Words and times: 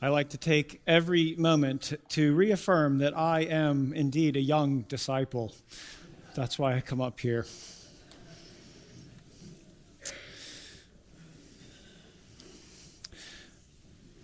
I 0.00 0.10
like 0.10 0.28
to 0.28 0.38
take 0.38 0.80
every 0.86 1.34
moment 1.36 1.92
to 2.10 2.32
reaffirm 2.32 2.98
that 2.98 3.18
I 3.18 3.40
am 3.40 3.92
indeed 3.92 4.36
a 4.36 4.40
young 4.40 4.82
disciple. 4.82 5.52
That's 6.36 6.56
why 6.56 6.76
I 6.76 6.80
come 6.80 7.00
up 7.00 7.18
here. 7.18 7.46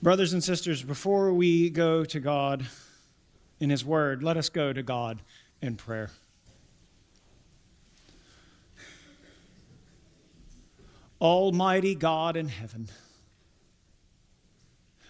Brothers 0.00 0.32
and 0.32 0.44
sisters, 0.44 0.84
before 0.84 1.32
we 1.32 1.70
go 1.70 2.04
to 2.04 2.20
God 2.20 2.66
in 3.58 3.70
His 3.70 3.84
Word, 3.84 4.22
let 4.22 4.36
us 4.36 4.50
go 4.50 4.72
to 4.72 4.82
God 4.82 5.22
in 5.60 5.74
prayer. 5.74 6.10
Almighty 11.20 11.96
God 11.96 12.36
in 12.36 12.46
heaven, 12.46 12.90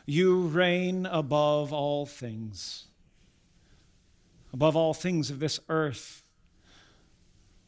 you 0.07 0.43
reign 0.43 1.07
above 1.07 1.73
all 1.73 2.07
things, 2.07 2.87
above 4.53 4.77
all 4.77 4.95
things 4.95 5.31
of 5.31 5.41
this 5.41 5.59
earth, 5.69 6.23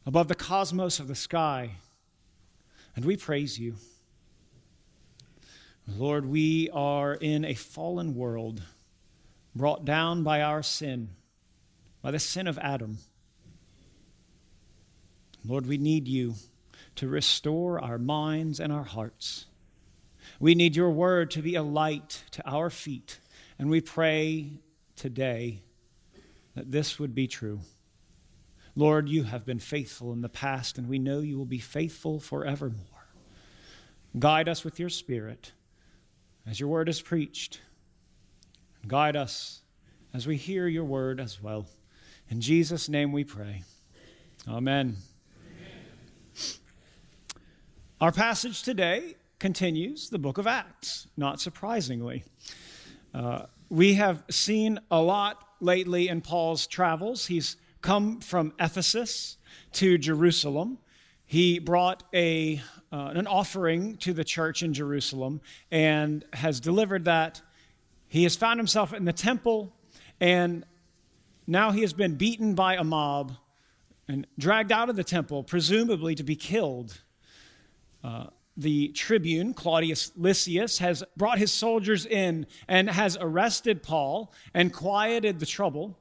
above 0.05 0.27
the 0.27 0.35
cosmos 0.35 0.99
of 0.99 1.07
the 1.07 1.15
sky, 1.15 1.71
and 2.95 3.05
we 3.05 3.17
praise 3.17 3.59
you. 3.59 3.75
Lord, 5.87 6.25
we 6.25 6.69
are 6.71 7.13
in 7.13 7.45
a 7.45 7.53
fallen 7.53 8.13
world 8.13 8.61
brought 9.55 9.85
down 9.85 10.21
by 10.23 10.41
our 10.41 10.61
sin, 10.61 11.09
by 12.01 12.11
the 12.11 12.19
sin 12.19 12.45
of 12.45 12.57
Adam. 12.59 12.99
Lord, 15.45 15.65
we 15.65 15.77
need 15.77 16.07
you 16.07 16.35
to 16.95 17.07
restore 17.07 17.79
our 17.79 17.97
minds 17.97 18.59
and 18.59 18.71
our 18.71 18.83
hearts. 18.83 19.45
We 20.39 20.55
need 20.55 20.75
your 20.75 20.91
word 20.91 21.31
to 21.31 21.41
be 21.41 21.55
a 21.55 21.63
light 21.63 22.23
to 22.31 22.49
our 22.49 22.69
feet, 22.69 23.19
and 23.57 23.69
we 23.69 23.81
pray 23.81 24.51
today 24.95 25.61
that 26.55 26.71
this 26.71 26.99
would 26.99 27.13
be 27.13 27.27
true. 27.27 27.59
Lord, 28.75 29.09
you 29.09 29.23
have 29.23 29.45
been 29.45 29.59
faithful 29.59 30.13
in 30.13 30.21
the 30.21 30.29
past, 30.29 30.77
and 30.77 30.87
we 30.87 30.99
know 30.99 31.19
you 31.19 31.37
will 31.37 31.45
be 31.45 31.59
faithful 31.59 32.19
forevermore. 32.19 33.07
Guide 34.19 34.47
us 34.47 34.63
with 34.63 34.79
your 34.79 34.89
Spirit 34.89 35.51
as 36.45 36.59
your 36.59 36.69
word 36.69 36.89
is 36.89 37.01
preached. 37.01 37.61
Guide 38.87 39.15
us 39.15 39.61
as 40.13 40.27
we 40.27 40.37
hear 40.37 40.67
your 40.67 40.85
word 40.85 41.19
as 41.19 41.41
well. 41.41 41.67
In 42.29 42.41
Jesus' 42.41 42.87
name 42.87 43.11
we 43.11 43.23
pray. 43.23 43.63
Amen. 44.47 44.97
Our 47.99 48.11
passage 48.11 48.61
today 48.61 49.15
continues 49.39 50.09
the 50.09 50.17
book 50.17 50.37
of 50.37 50.47
Acts, 50.47 51.07
not 51.15 51.39
surprisingly. 51.39 52.23
Uh, 53.13 53.43
we 53.69 53.93
have 53.95 54.23
seen 54.29 54.79
a 54.89 55.01
lot 55.01 55.43
lately 55.59 56.07
in 56.07 56.21
Paul's 56.21 56.65
travels. 56.67 57.27
He's 57.27 57.57
come 57.81 58.19
from 58.19 58.53
Ephesus 58.59 59.37
to 59.73 59.97
Jerusalem. 59.97 60.79
He 61.25 61.59
brought 61.59 62.03
a, 62.13 62.61
uh, 62.91 63.11
an 63.13 63.27
offering 63.27 63.97
to 63.97 64.13
the 64.13 64.23
church 64.23 64.63
in 64.63 64.73
Jerusalem 64.73 65.41
and 65.71 66.25
has 66.33 66.59
delivered 66.59 67.05
that. 67.05 67.41
He 68.07 68.23
has 68.23 68.35
found 68.35 68.59
himself 68.59 68.93
in 68.93 69.03
the 69.03 69.13
temple, 69.13 69.73
and 70.21 70.65
now 71.45 71.71
he 71.71 71.81
has 71.81 71.93
been 71.93 72.15
beaten 72.15 72.55
by 72.55 72.75
a 72.75 72.83
mob 72.83 73.33
and 74.07 74.25
dragged 74.39 74.71
out 74.71 74.89
of 74.89 74.95
the 74.95 75.03
temple, 75.03 75.43
presumably 75.43 76.15
to 76.15 76.23
be 76.23 76.37
killed. 76.37 77.01
Uh, 78.03 78.27
the 78.57 78.87
tribune, 78.89 79.53
Claudius 79.53 80.11
Lysias, 80.17 80.79
has 80.79 81.03
brought 81.15 81.37
his 81.37 81.51
soldiers 81.51 82.05
in 82.05 82.47
and 82.67 82.89
has 82.89 83.15
arrested 83.21 83.83
Paul 83.83 84.33
and 84.53 84.73
quieted 84.73 85.39
the 85.39 85.45
trouble 85.45 85.97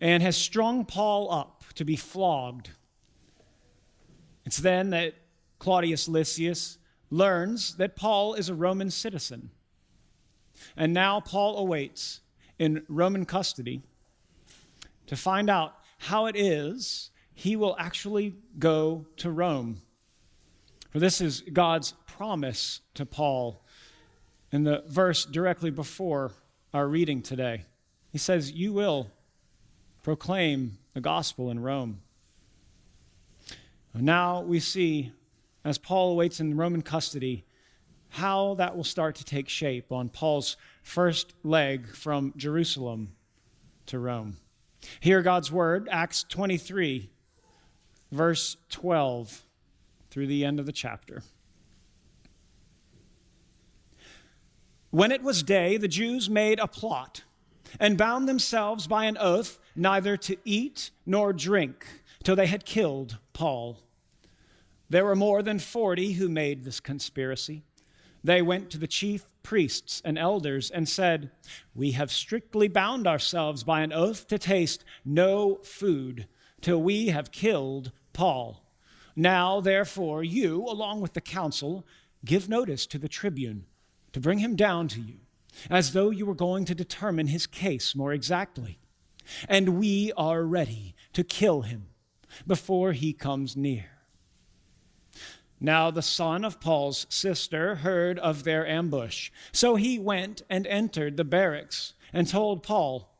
and 0.00 0.22
has 0.22 0.36
strung 0.36 0.84
Paul 0.84 1.30
up 1.32 1.62
to 1.76 1.84
be 1.84 1.94
flogged. 1.94 2.70
It's 4.44 4.58
then 4.58 4.90
that 4.90 5.14
Claudius 5.60 6.08
Lysias 6.08 6.78
learns 7.10 7.76
that 7.76 7.96
Paul 7.96 8.34
is 8.34 8.48
a 8.48 8.54
Roman 8.54 8.90
citizen. 8.90 9.50
And 10.76 10.92
now 10.92 11.20
Paul 11.20 11.58
awaits 11.58 12.20
in 12.58 12.84
Roman 12.88 13.24
custody 13.24 13.82
to 15.06 15.16
find 15.16 15.48
out 15.48 15.76
how 15.98 16.26
it 16.26 16.36
is 16.36 17.10
he 17.34 17.56
will 17.56 17.76
actually 17.78 18.34
go 18.58 19.06
to 19.16 19.30
Rome 19.30 19.82
for 20.94 21.00
this 21.00 21.20
is 21.20 21.40
God's 21.52 21.92
promise 22.06 22.80
to 22.94 23.04
Paul 23.04 23.60
in 24.52 24.62
the 24.62 24.84
verse 24.86 25.24
directly 25.24 25.72
before 25.72 26.30
our 26.72 26.86
reading 26.86 27.20
today. 27.20 27.64
He 28.12 28.18
says, 28.18 28.52
You 28.52 28.72
will 28.72 29.10
proclaim 30.04 30.78
the 30.92 31.00
gospel 31.00 31.50
in 31.50 31.58
Rome. 31.58 32.00
Now 33.92 34.42
we 34.42 34.60
see, 34.60 35.10
as 35.64 35.78
Paul 35.78 36.12
awaits 36.12 36.38
in 36.38 36.56
Roman 36.56 36.82
custody, 36.82 37.44
how 38.10 38.54
that 38.54 38.76
will 38.76 38.84
start 38.84 39.16
to 39.16 39.24
take 39.24 39.48
shape 39.48 39.90
on 39.90 40.08
Paul's 40.08 40.56
first 40.84 41.34
leg 41.42 41.88
from 41.88 42.32
Jerusalem 42.36 43.16
to 43.86 43.98
Rome. 43.98 44.36
Hear 45.00 45.22
God's 45.22 45.50
word, 45.50 45.88
Acts 45.90 46.22
23, 46.28 47.10
verse 48.12 48.58
12 48.70 49.43
through 50.14 50.28
the 50.28 50.44
end 50.44 50.60
of 50.60 50.66
the 50.66 50.70
chapter. 50.70 51.24
When 54.90 55.10
it 55.10 55.24
was 55.24 55.42
day, 55.42 55.76
the 55.76 55.88
Jews 55.88 56.30
made 56.30 56.60
a 56.60 56.68
plot 56.68 57.24
and 57.80 57.98
bound 57.98 58.28
themselves 58.28 58.86
by 58.86 59.06
an 59.06 59.18
oath 59.18 59.58
neither 59.74 60.16
to 60.18 60.36
eat 60.44 60.92
nor 61.04 61.32
drink 61.32 62.04
till 62.22 62.36
they 62.36 62.46
had 62.46 62.64
killed 62.64 63.18
Paul. 63.32 63.80
There 64.88 65.04
were 65.04 65.16
more 65.16 65.42
than 65.42 65.58
forty 65.58 66.12
who 66.12 66.28
made 66.28 66.62
this 66.62 66.78
conspiracy. 66.78 67.64
They 68.22 68.40
went 68.40 68.70
to 68.70 68.78
the 68.78 68.86
chief 68.86 69.24
priests 69.42 70.00
and 70.04 70.16
elders 70.16 70.70
and 70.70 70.88
said, 70.88 71.32
We 71.74 71.90
have 71.90 72.12
strictly 72.12 72.68
bound 72.68 73.08
ourselves 73.08 73.64
by 73.64 73.80
an 73.80 73.92
oath 73.92 74.28
to 74.28 74.38
taste 74.38 74.84
no 75.04 75.56
food 75.64 76.28
till 76.60 76.80
we 76.80 77.08
have 77.08 77.32
killed 77.32 77.90
Paul. 78.12 78.63
Now, 79.16 79.60
therefore, 79.60 80.24
you, 80.24 80.64
along 80.66 81.00
with 81.00 81.14
the 81.14 81.20
council, 81.20 81.86
give 82.24 82.48
notice 82.48 82.86
to 82.86 82.98
the 82.98 83.08
tribune 83.08 83.66
to 84.12 84.20
bring 84.20 84.38
him 84.38 84.56
down 84.56 84.88
to 84.88 85.00
you, 85.00 85.20
as 85.70 85.92
though 85.92 86.10
you 86.10 86.26
were 86.26 86.34
going 86.34 86.64
to 86.64 86.74
determine 86.74 87.28
his 87.28 87.46
case 87.46 87.94
more 87.94 88.12
exactly. 88.12 88.78
And 89.48 89.78
we 89.78 90.12
are 90.16 90.42
ready 90.42 90.94
to 91.12 91.24
kill 91.24 91.62
him 91.62 91.86
before 92.46 92.92
he 92.92 93.12
comes 93.12 93.56
near. 93.56 93.86
Now 95.60 95.90
the 95.90 96.02
son 96.02 96.44
of 96.44 96.60
Paul's 96.60 97.06
sister 97.08 97.76
heard 97.76 98.18
of 98.18 98.44
their 98.44 98.66
ambush, 98.66 99.30
so 99.52 99.76
he 99.76 99.98
went 99.98 100.42
and 100.50 100.66
entered 100.66 101.16
the 101.16 101.24
barracks 101.24 101.94
and 102.12 102.28
told 102.28 102.62
Paul. 102.62 103.16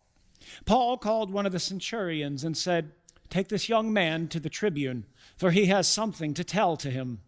Paul 0.66 0.99
called 0.99 1.32
one 1.32 1.47
of 1.47 1.53
the 1.53 1.61
centurions 1.61 2.44
and 2.44 2.56
said, 2.56 2.93
Take 3.31 3.49
this 3.49 3.69
young 3.69 3.93
man 3.93 4.28
to 4.28 4.38
the 4.41 4.50
tribune 4.50 5.06
for 5.37 5.50
he 5.50 5.67
has 5.67 5.89
something 5.89 6.34
to 6.34 6.45
tell 6.45 6.77
to 6.77 6.91
him. 6.91 7.21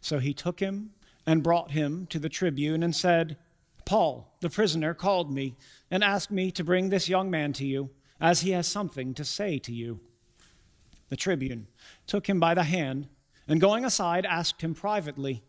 So 0.00 0.18
he 0.18 0.34
took 0.34 0.60
him 0.60 0.92
and 1.26 1.42
brought 1.42 1.70
him 1.70 2.06
to 2.10 2.18
the 2.18 2.28
tribune 2.28 2.82
and 2.82 2.94
said, 2.94 3.36
Paul, 3.84 4.34
the 4.40 4.50
prisoner, 4.50 4.94
called 4.94 5.32
me 5.32 5.56
and 5.90 6.02
asked 6.02 6.30
me 6.30 6.50
to 6.52 6.64
bring 6.64 6.88
this 6.88 7.08
young 7.08 7.30
man 7.30 7.52
to 7.54 7.66
you, 7.66 7.90
as 8.20 8.40
he 8.40 8.50
has 8.52 8.66
something 8.66 9.14
to 9.14 9.24
say 9.24 9.58
to 9.58 9.72
you. 9.72 10.00
The 11.08 11.16
tribune 11.16 11.66
took 12.06 12.28
him 12.28 12.40
by 12.40 12.54
the 12.54 12.62
hand 12.62 13.08
and 13.48 13.60
going 13.60 13.84
aside 13.84 14.24
asked 14.24 14.62
him 14.62 14.74
privately, 14.74 15.42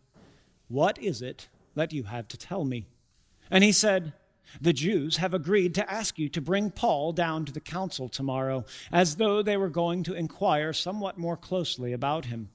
What 0.68 0.98
is 0.98 1.22
it 1.22 1.48
that 1.74 1.92
you 1.92 2.04
have 2.04 2.28
to 2.28 2.36
tell 2.36 2.64
me? 2.64 2.86
And 3.50 3.62
he 3.62 3.72
said, 3.72 4.12
the 4.60 4.72
Jews 4.72 5.16
have 5.18 5.34
agreed 5.34 5.74
to 5.74 5.90
ask 5.90 6.18
you 6.18 6.28
to 6.28 6.40
bring 6.40 6.70
Paul 6.70 7.12
down 7.12 7.44
to 7.44 7.52
the 7.52 7.60
council 7.60 8.08
tomorrow, 8.08 8.64
as 8.92 9.16
though 9.16 9.42
they 9.42 9.56
were 9.56 9.68
going 9.68 10.02
to 10.04 10.14
inquire 10.14 10.72
somewhat 10.72 11.18
more 11.18 11.36
closely 11.36 11.92
about 11.92 12.26
him. 12.26 12.50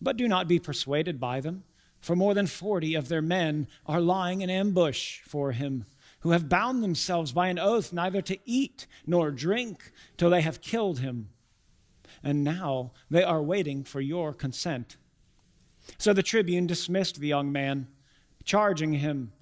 But 0.00 0.16
do 0.16 0.28
not 0.28 0.48
be 0.48 0.58
persuaded 0.58 1.18
by 1.20 1.40
them, 1.40 1.64
for 2.00 2.14
more 2.14 2.34
than 2.34 2.46
forty 2.46 2.94
of 2.94 3.08
their 3.08 3.22
men 3.22 3.66
are 3.86 4.00
lying 4.00 4.40
in 4.40 4.50
ambush 4.50 5.20
for 5.22 5.52
him, 5.52 5.86
who 6.20 6.30
have 6.30 6.48
bound 6.48 6.82
themselves 6.82 7.32
by 7.32 7.48
an 7.48 7.58
oath 7.58 7.92
neither 7.92 8.22
to 8.22 8.38
eat 8.44 8.86
nor 9.06 9.30
drink 9.30 9.92
till 10.16 10.30
they 10.30 10.40
have 10.42 10.60
killed 10.60 11.00
him. 11.00 11.28
And 12.22 12.42
now 12.42 12.92
they 13.10 13.22
are 13.22 13.42
waiting 13.42 13.84
for 13.84 14.00
your 14.00 14.32
consent. 14.32 14.96
So 15.98 16.12
the 16.12 16.22
tribune 16.22 16.66
dismissed 16.66 17.20
the 17.20 17.28
young 17.28 17.52
man, 17.52 17.88
charging 18.44 18.94
him 18.94 19.32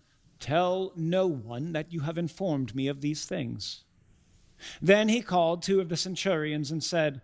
Tell 0.44 0.92
no 0.94 1.26
one 1.26 1.72
that 1.72 1.90
you 1.90 2.00
have 2.00 2.18
informed 2.18 2.74
me 2.74 2.86
of 2.86 3.00
these 3.00 3.24
things. 3.24 3.84
Then 4.82 5.08
he 5.08 5.22
called 5.22 5.62
two 5.62 5.80
of 5.80 5.88
the 5.88 5.96
centurions 5.96 6.70
and 6.70 6.84
said, 6.84 7.22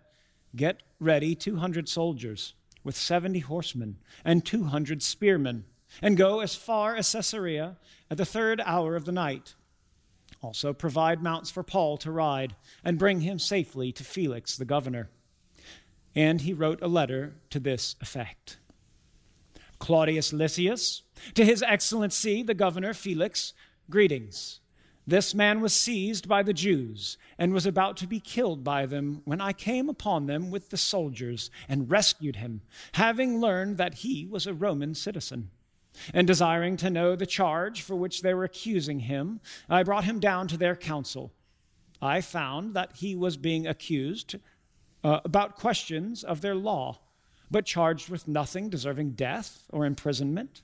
Get 0.55 0.81
ready 0.99 1.35
200 1.35 1.87
soldiers 1.87 2.55
with 2.83 2.95
70 2.95 3.41
horsemen 3.41 3.97
and 4.25 4.43
200 4.43 5.03
spearmen, 5.03 5.65
and 6.01 6.17
go 6.17 6.39
as 6.39 6.55
far 6.55 6.95
as 6.95 7.11
Caesarea 7.11 7.77
at 8.09 8.17
the 8.17 8.25
third 8.25 8.59
hour 8.65 8.95
of 8.95 9.05
the 9.05 9.11
night. 9.11 9.53
Also, 10.41 10.73
provide 10.73 11.21
mounts 11.21 11.51
for 11.51 11.61
Paul 11.61 11.97
to 11.97 12.09
ride 12.09 12.55
and 12.83 12.97
bring 12.97 13.21
him 13.21 13.37
safely 13.37 13.91
to 13.91 14.03
Felix 14.03 14.57
the 14.57 14.65
governor. 14.65 15.11
And 16.15 16.41
he 16.41 16.53
wrote 16.53 16.81
a 16.81 16.87
letter 16.87 17.35
to 17.51 17.59
this 17.59 17.95
effect 18.01 18.57
Claudius 19.81 20.31
Lysias, 20.31 21.01
to 21.33 21.43
his 21.43 21.61
excellency 21.63 22.43
the 22.43 22.53
governor 22.53 22.93
Felix, 22.93 23.53
greetings. 23.89 24.61
This 25.07 25.33
man 25.33 25.59
was 25.59 25.73
seized 25.73 26.27
by 26.29 26.43
the 26.43 26.53
Jews 26.53 27.17
and 27.37 27.51
was 27.51 27.65
about 27.65 27.97
to 27.97 28.07
be 28.07 28.19
killed 28.19 28.63
by 28.63 28.85
them 28.85 29.23
when 29.25 29.41
I 29.41 29.51
came 29.51 29.89
upon 29.89 30.27
them 30.27 30.51
with 30.51 30.69
the 30.69 30.77
soldiers 30.77 31.49
and 31.67 31.89
rescued 31.89 32.35
him, 32.35 32.61
having 32.93 33.41
learned 33.41 33.77
that 33.77 33.95
he 33.95 34.27
was 34.27 34.45
a 34.45 34.53
Roman 34.53 34.93
citizen. 34.93 35.49
And 36.13 36.27
desiring 36.27 36.77
to 36.77 36.91
know 36.91 37.15
the 37.15 37.25
charge 37.25 37.81
for 37.81 37.95
which 37.95 38.21
they 38.21 38.33
were 38.35 38.45
accusing 38.45 38.99
him, 39.01 39.41
I 39.67 39.83
brought 39.83 40.05
him 40.05 40.19
down 40.19 40.47
to 40.49 40.57
their 40.57 40.75
council. 40.75 41.33
I 42.01 42.21
found 42.21 42.75
that 42.75 42.97
he 42.97 43.15
was 43.15 43.35
being 43.35 43.65
accused 43.65 44.35
uh, 45.03 45.19
about 45.25 45.57
questions 45.57 46.23
of 46.23 46.41
their 46.41 46.55
law, 46.55 46.99
but 47.51 47.65
charged 47.65 48.09
with 48.09 48.27
nothing 48.27 48.69
deserving 48.69 49.11
death 49.11 49.65
or 49.71 49.85
imprisonment. 49.85 50.61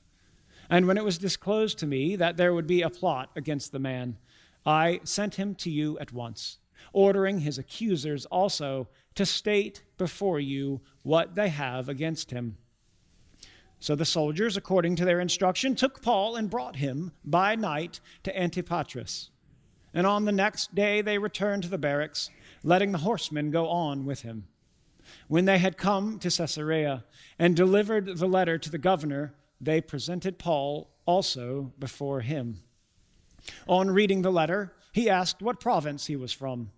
And 0.70 0.88
when 0.88 0.98
it 0.98 1.04
was 1.04 1.18
disclosed 1.18 1.78
to 1.80 1.88
me 1.88 2.16
that 2.16 2.38
there 2.38 2.54
would 2.54 2.68
be 2.68 2.82
a 2.82 2.90
plot 2.90 3.30
against 3.36 3.72
the 3.72 3.80
man, 3.80 4.18
I 4.66 5.02
sent 5.04 5.36
him 5.36 5.54
to 5.56 5.70
you 5.70 6.00
at 6.00 6.14
once, 6.14 6.58
ordering 6.94 7.40
his 7.40 7.58
accusers 7.58 8.26
also 8.26 8.88
to 9.16 9.26
state 9.26 9.84
before 9.98 10.40
you 10.40 10.82
what 11.04 11.36
they 11.36 11.50
have 11.50 11.90
against 11.90 12.32
him. 12.32 12.58
So 13.80 13.96
the 13.96 14.06
soldiers, 14.06 14.58
according 14.58 14.96
to 14.98 15.06
their 15.06 15.20
instruction, 15.20 15.76
took 15.76 16.02
Paul 16.02 16.36
and 16.36 16.50
brought 16.50 16.78
him 16.78 17.12
by 17.24 17.56
night 17.56 18.00
to 18.24 18.34
Antipatris. 18.34 19.30
And 19.94 20.08
on 20.08 20.26
the 20.26 20.32
next 20.32 20.74
day 20.76 21.02
they 21.02 21.18
returned 21.18 21.64
to 21.64 21.70
the 21.70 21.78
barracks, 21.78 22.30
letting 22.64 22.92
the 22.92 23.00
horsemen 23.00 23.52
go 23.52 23.68
on 23.70 24.06
with 24.06 24.22
him. 24.22 24.48
When 25.28 25.46
they 25.46 25.58
had 25.58 25.78
come 25.78 26.20
to 26.20 26.30
Caesarea 26.30 27.04
and 27.38 27.56
delivered 27.56 28.18
the 28.18 28.28
letter 28.28 28.58
to 28.58 28.70
the 28.70 28.78
governor, 28.78 29.34
they 29.60 29.82
presented 29.82 30.38
Paul 30.38 30.90
also 31.06 31.74
before 31.80 32.22
him. 32.22 32.62
On 33.68 33.90
reading 33.90 34.22
the 34.22 34.32
letter, 34.32 34.74
he 34.92 35.10
asked 35.10 35.42
what 35.42 35.60
province 35.60 36.08
he 36.08 36.16
was 36.16 36.34
from. 36.34 36.72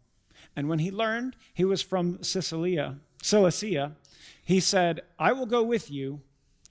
And 0.56 0.68
when 0.68 0.80
he 0.80 0.92
learned 0.92 1.36
he 1.54 1.66
was 1.66 1.82
from 1.82 2.24
Cilicia, 2.24 2.98
Cilicia, 3.22 3.96
he 4.44 4.60
said, 4.60 5.02
I 5.18 5.32
will 5.32 5.46
go 5.46 5.64
with 5.64 5.92
you, 5.92 6.22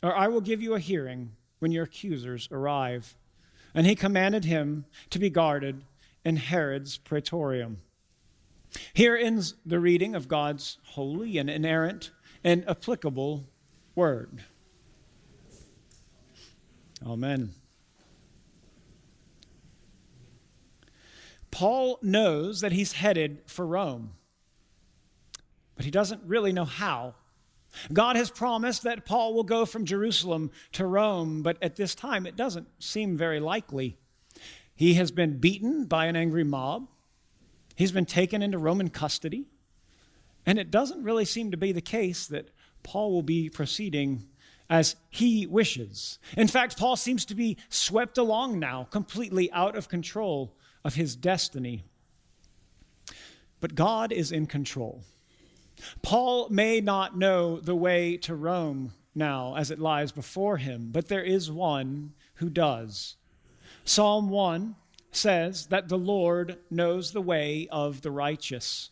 or 0.02 0.14
I 0.14 0.28
will 0.28 0.40
give 0.40 0.62
you 0.62 0.74
a 0.74 0.80
hearing 0.80 1.32
when 1.58 1.72
your 1.72 1.84
accusers 1.84 2.48
arrive. 2.50 3.16
And 3.74 3.86
he 3.86 3.94
commanded 3.94 4.44
him 4.44 4.86
to 5.10 5.18
be 5.18 5.30
guarded 5.30 5.84
in 6.24 6.36
Herod's 6.36 6.98
praetorium. 6.98 7.78
Here 8.92 9.16
ends 9.16 9.54
the 9.64 9.80
reading 9.80 10.14
of 10.14 10.28
God's 10.28 10.78
holy 10.84 11.38
and 11.38 11.48
inerrant 11.48 12.10
and 12.44 12.68
applicable 12.68 13.48
word. 13.94 14.44
Amen. 17.06 17.54
Paul 21.50 21.98
knows 22.02 22.60
that 22.60 22.72
he's 22.72 22.92
headed 22.92 23.42
for 23.46 23.66
Rome, 23.66 24.12
but 25.74 25.84
he 25.84 25.90
doesn't 25.90 26.22
really 26.24 26.52
know 26.52 26.64
how. 26.64 27.14
God 27.92 28.16
has 28.16 28.30
promised 28.30 28.82
that 28.84 29.04
Paul 29.04 29.34
will 29.34 29.44
go 29.44 29.64
from 29.64 29.84
Jerusalem 29.84 30.50
to 30.72 30.86
Rome, 30.86 31.42
but 31.42 31.56
at 31.62 31.76
this 31.76 31.94
time 31.94 32.26
it 32.26 32.36
doesn't 32.36 32.68
seem 32.78 33.16
very 33.16 33.40
likely. 33.40 33.98
He 34.74 34.94
has 34.94 35.10
been 35.10 35.38
beaten 35.38 35.86
by 35.86 36.06
an 36.06 36.16
angry 36.16 36.44
mob, 36.44 36.88
he's 37.78 37.92
been 37.92 38.06
taken 38.06 38.42
into 38.42 38.58
Roman 38.58 38.90
custody, 38.90 39.46
and 40.44 40.58
it 40.58 40.68
doesn't 40.68 41.04
really 41.04 41.24
seem 41.24 41.52
to 41.52 41.56
be 41.56 41.70
the 41.70 41.80
case 41.80 42.26
that 42.26 42.50
Paul 42.82 43.12
will 43.12 43.22
be 43.22 43.48
proceeding 43.48 44.26
as 44.68 44.96
he 45.08 45.46
wishes. 45.46 46.18
In 46.36 46.48
fact, 46.48 46.76
Paul 46.76 46.96
seems 46.96 47.24
to 47.26 47.36
be 47.36 47.56
swept 47.68 48.18
along 48.18 48.58
now, 48.58 48.88
completely 48.90 49.50
out 49.52 49.76
of 49.76 49.88
control 49.88 50.56
of 50.84 50.96
his 50.96 51.14
destiny. 51.14 51.84
But 53.60 53.76
God 53.76 54.12
is 54.12 54.32
in 54.32 54.46
control. 54.46 55.04
Paul 56.02 56.48
may 56.50 56.80
not 56.80 57.16
know 57.16 57.60
the 57.60 57.76
way 57.76 58.16
to 58.18 58.34
Rome 58.34 58.92
now 59.14 59.54
as 59.54 59.70
it 59.70 59.78
lies 59.78 60.10
before 60.10 60.56
him, 60.56 60.88
but 60.90 61.06
there 61.06 61.22
is 61.22 61.48
one 61.48 62.14
who 62.34 62.50
does. 62.50 63.14
Psalm 63.84 64.30
1 64.30 64.74
says 65.10 65.66
that 65.66 65.88
the 65.88 65.98
Lord 65.98 66.58
knows 66.70 67.12
the 67.12 67.22
way 67.22 67.68
of 67.70 68.02
the 68.02 68.10
righteous. 68.10 68.90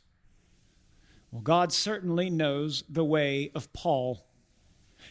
Well, 1.30 1.42
God 1.42 1.72
certainly 1.72 2.30
knows 2.30 2.84
the 2.88 3.04
way 3.04 3.50
of 3.54 3.72
Paul. 3.72 4.26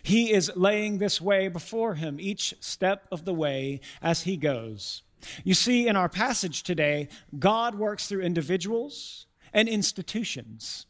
He 0.04 0.34
is 0.34 0.52
laying 0.56 0.98
this 0.98 1.22
way 1.22 1.48
before 1.48 1.96
him, 1.96 2.18
each 2.20 2.56
step 2.60 3.08
of 3.12 3.26
the 3.26 3.34
way 3.34 3.82
as 4.02 4.24
he 4.24 4.38
goes. 4.38 5.04
You 5.44 5.54
see, 5.54 5.88
in 5.88 5.96
our 5.96 6.10
passage 6.10 6.64
today, 6.64 7.10
God 7.38 7.76
works 7.76 8.08
through 8.08 8.22
individuals 8.22 9.26
and 9.54 9.68
institutions. 9.68 10.86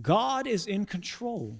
God 0.00 0.46
is 0.46 0.66
in 0.66 0.84
control. 0.84 1.58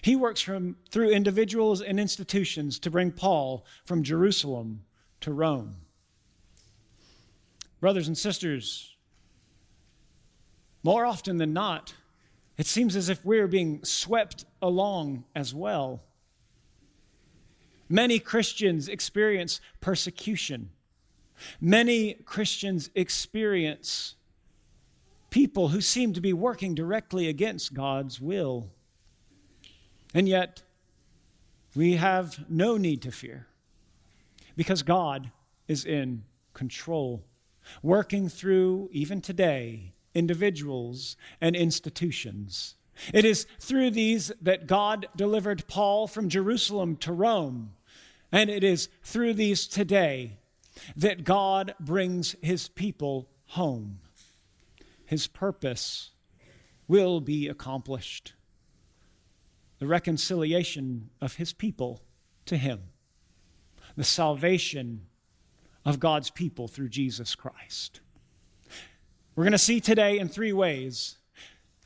He 0.00 0.16
works 0.16 0.40
from, 0.40 0.76
through 0.90 1.10
individuals 1.10 1.82
and 1.82 2.00
institutions 2.00 2.78
to 2.80 2.90
bring 2.90 3.12
Paul 3.12 3.64
from 3.84 4.02
Jerusalem 4.02 4.84
to 5.20 5.32
Rome. 5.32 5.76
Brothers 7.82 8.06
and 8.06 8.16
sisters, 8.16 8.94
more 10.84 11.04
often 11.04 11.38
than 11.38 11.52
not, 11.52 11.94
it 12.56 12.64
seems 12.64 12.94
as 12.94 13.08
if 13.08 13.24
we're 13.24 13.48
being 13.48 13.82
swept 13.82 14.44
along 14.62 15.24
as 15.34 15.52
well. 15.52 16.00
Many 17.88 18.20
Christians 18.20 18.88
experience 18.88 19.60
persecution. 19.80 20.70
Many 21.60 22.14
Christians 22.24 22.88
experience 22.94 24.14
people 25.30 25.70
who 25.70 25.80
seem 25.80 26.12
to 26.12 26.20
be 26.20 26.32
working 26.32 26.76
directly 26.76 27.26
against 27.26 27.74
God's 27.74 28.20
will. 28.20 28.70
And 30.14 30.28
yet, 30.28 30.62
we 31.74 31.96
have 31.96 32.48
no 32.48 32.76
need 32.76 33.02
to 33.02 33.10
fear 33.10 33.48
because 34.54 34.84
God 34.84 35.32
is 35.66 35.84
in 35.84 36.22
control, 36.54 37.24
working 37.82 38.28
through, 38.28 38.88
even 38.92 39.20
today, 39.20 39.92
individuals 40.14 41.16
and 41.40 41.56
institutions. 41.56 42.74
It 43.12 43.24
is 43.24 43.46
through 43.58 43.90
these 43.90 44.32
that 44.40 44.66
God 44.66 45.06
delivered 45.16 45.66
Paul 45.66 46.06
from 46.06 46.28
Jerusalem 46.28 46.96
to 46.96 47.12
Rome. 47.12 47.74
And 48.30 48.50
it 48.50 48.64
is 48.64 48.88
through 49.02 49.34
these 49.34 49.66
today 49.66 50.38
that 50.96 51.24
God 51.24 51.74
brings 51.80 52.36
his 52.42 52.68
people 52.68 53.28
home. 53.46 54.00
His 55.04 55.26
purpose 55.26 56.10
will 56.88 57.20
be 57.20 57.48
accomplished. 57.48 58.34
The 59.78 59.86
reconciliation 59.86 61.10
of 61.20 61.36
his 61.36 61.52
people 61.52 62.02
to 62.46 62.56
him, 62.56 62.80
the 63.96 64.04
salvation 64.04 65.06
of 65.84 66.00
God's 66.00 66.30
people 66.30 66.68
through 66.68 66.88
Jesus 66.88 67.34
Christ. 67.34 68.00
We're 69.34 69.44
going 69.44 69.52
to 69.52 69.58
see 69.58 69.80
today 69.80 70.18
in 70.18 70.28
three 70.28 70.52
ways 70.52 71.16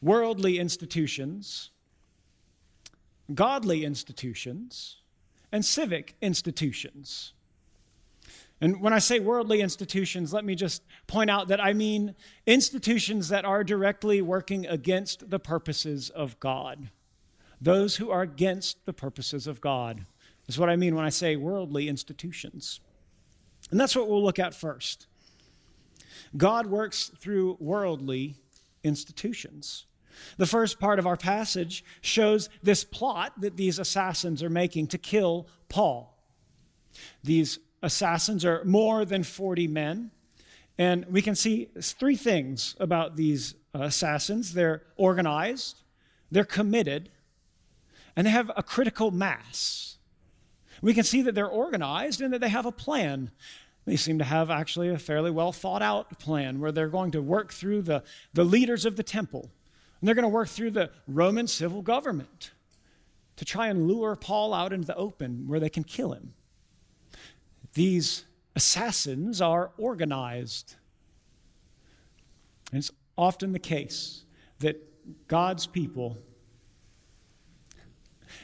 worldly 0.02 0.58
institutions, 0.58 1.70
godly 3.34 3.84
institutions, 3.84 4.96
and 5.52 5.64
civic 5.64 6.16
institutions. 6.20 7.32
And 8.60 8.80
when 8.80 8.92
I 8.92 8.98
say 8.98 9.20
worldly 9.20 9.60
institutions, 9.60 10.32
let 10.32 10.44
me 10.44 10.54
just 10.54 10.82
point 11.06 11.30
out 11.30 11.48
that 11.48 11.62
I 11.62 11.72
mean 11.72 12.14
institutions 12.46 13.28
that 13.28 13.44
are 13.44 13.62
directly 13.62 14.22
working 14.22 14.66
against 14.66 15.28
the 15.30 15.38
purposes 15.38 16.08
of 16.10 16.38
God. 16.40 16.90
Those 17.60 17.96
who 17.96 18.10
are 18.10 18.22
against 18.22 18.84
the 18.86 18.92
purposes 18.92 19.46
of 19.46 19.60
God 19.60 20.06
is 20.48 20.58
what 20.58 20.70
I 20.70 20.76
mean 20.76 20.94
when 20.94 21.04
I 21.04 21.10
say 21.10 21.36
worldly 21.36 21.88
institutions. 21.88 22.80
And 23.70 23.80
that's 23.80 23.96
what 23.96 24.08
we'll 24.08 24.22
look 24.22 24.38
at 24.38 24.54
first. 24.54 25.06
God 26.36 26.66
works 26.66 27.10
through 27.18 27.56
worldly 27.60 28.36
institutions. 28.82 29.86
The 30.38 30.46
first 30.46 30.78
part 30.78 30.98
of 30.98 31.06
our 31.06 31.16
passage 31.16 31.84
shows 32.00 32.48
this 32.62 32.84
plot 32.84 33.40
that 33.40 33.56
these 33.56 33.78
assassins 33.78 34.42
are 34.42 34.50
making 34.50 34.88
to 34.88 34.98
kill 34.98 35.46
Paul. 35.68 36.16
These 37.22 37.58
assassins 37.82 38.44
are 38.44 38.64
more 38.64 39.04
than 39.04 39.22
40 39.22 39.68
men. 39.68 40.10
And 40.78 41.06
we 41.06 41.22
can 41.22 41.34
see 41.34 41.68
three 41.80 42.16
things 42.16 42.76
about 42.78 43.16
these 43.16 43.54
assassins 43.72 44.54
they're 44.54 44.82
organized, 44.96 45.82
they're 46.30 46.44
committed, 46.44 47.10
and 48.14 48.26
they 48.26 48.30
have 48.30 48.50
a 48.56 48.62
critical 48.62 49.10
mass. 49.10 49.95
We 50.82 50.94
can 50.94 51.04
see 51.04 51.22
that 51.22 51.34
they're 51.34 51.48
organized 51.48 52.20
and 52.20 52.32
that 52.32 52.40
they 52.40 52.48
have 52.48 52.66
a 52.66 52.72
plan. 52.72 53.30
They 53.84 53.96
seem 53.96 54.18
to 54.18 54.24
have 54.24 54.50
actually 54.50 54.88
a 54.88 54.98
fairly 54.98 55.30
well 55.30 55.52
thought 55.52 55.82
out 55.82 56.18
plan 56.18 56.60
where 56.60 56.72
they're 56.72 56.88
going 56.88 57.12
to 57.12 57.22
work 57.22 57.52
through 57.52 57.82
the, 57.82 58.02
the 58.34 58.44
leaders 58.44 58.84
of 58.84 58.96
the 58.96 59.02
temple 59.02 59.50
and 60.00 60.08
they're 60.08 60.14
going 60.14 60.24
to 60.24 60.28
work 60.28 60.48
through 60.48 60.72
the 60.72 60.90
Roman 61.06 61.46
civil 61.46 61.82
government 61.82 62.52
to 63.36 63.44
try 63.44 63.68
and 63.68 63.86
lure 63.86 64.16
Paul 64.16 64.52
out 64.52 64.72
into 64.72 64.86
the 64.86 64.96
open 64.96 65.46
where 65.46 65.60
they 65.60 65.68
can 65.68 65.84
kill 65.84 66.12
him. 66.12 66.34
These 67.74 68.24
assassins 68.54 69.40
are 69.40 69.72
organized. 69.78 70.76
And 72.72 72.78
it's 72.78 72.90
often 73.16 73.52
the 73.52 73.58
case 73.58 74.24
that 74.60 74.82
God's 75.28 75.66
people 75.66 76.18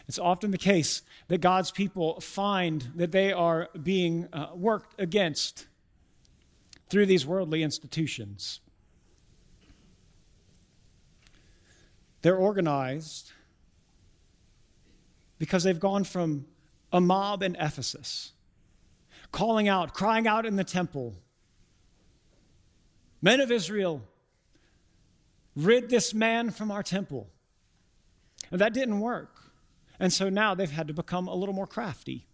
it's 0.08 0.18
often 0.18 0.50
the 0.50 0.58
case 0.58 1.02
that 1.28 1.40
God's 1.40 1.70
people 1.70 2.20
find 2.20 2.90
that 2.96 3.12
they 3.12 3.32
are 3.32 3.68
being 3.82 4.28
uh, 4.32 4.48
worked 4.54 5.00
against 5.00 5.66
through 6.88 7.06
these 7.06 7.26
worldly 7.26 7.62
institutions. 7.62 8.60
They're 12.22 12.36
organized 12.36 13.32
because 15.38 15.64
they've 15.64 15.80
gone 15.80 16.04
from 16.04 16.46
a 16.92 17.00
mob 17.00 17.42
in 17.42 17.56
Ephesus, 17.56 18.32
calling 19.32 19.68
out, 19.68 19.94
crying 19.94 20.26
out 20.26 20.46
in 20.46 20.56
the 20.56 20.64
temple, 20.64 21.14
Men 23.22 23.40
of 23.40 23.52
Israel, 23.52 24.02
rid 25.54 25.88
this 25.88 26.12
man 26.12 26.50
from 26.50 26.72
our 26.72 26.82
temple. 26.82 27.30
And 28.50 28.60
that 28.60 28.74
didn't 28.74 28.98
work. 28.98 29.31
And 30.02 30.12
so 30.12 30.28
now 30.28 30.56
they've 30.56 30.68
had 30.68 30.88
to 30.88 30.92
become 30.92 31.28
a 31.28 31.34
little 31.36 31.54
more 31.54 31.68
crafty. 31.68 32.26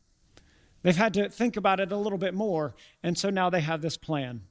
They've 0.82 0.96
had 0.96 1.12
to 1.14 1.28
think 1.28 1.54
about 1.54 1.80
it 1.80 1.92
a 1.92 1.98
little 1.98 2.16
bit 2.16 2.32
more. 2.32 2.74
And 3.02 3.18
so 3.18 3.28
now 3.28 3.50
they 3.50 3.60
have 3.60 3.82
this 3.82 3.98
plan. 3.98 4.44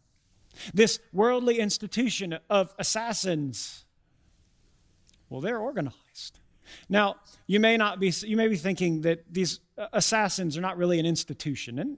This 0.71 0.99
worldly 1.11 1.57
institution 1.57 2.37
of 2.47 2.75
assassins. 2.77 3.85
Well, 5.29 5.41
they're 5.41 5.57
organized. 5.57 6.39
Now, 6.89 7.15
you 7.47 7.59
may 7.59 7.75
not 7.75 7.99
be 7.99 8.13
you 8.23 8.37
may 8.37 8.49
be 8.49 8.55
thinking 8.55 9.01
that 9.01 9.23
these 9.33 9.61
assassins 9.93 10.55
are 10.55 10.61
not 10.61 10.77
really 10.77 10.99
an 10.99 11.07
institution. 11.07 11.79
And 11.79 11.97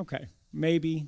okay, 0.00 0.26
maybe 0.52 1.06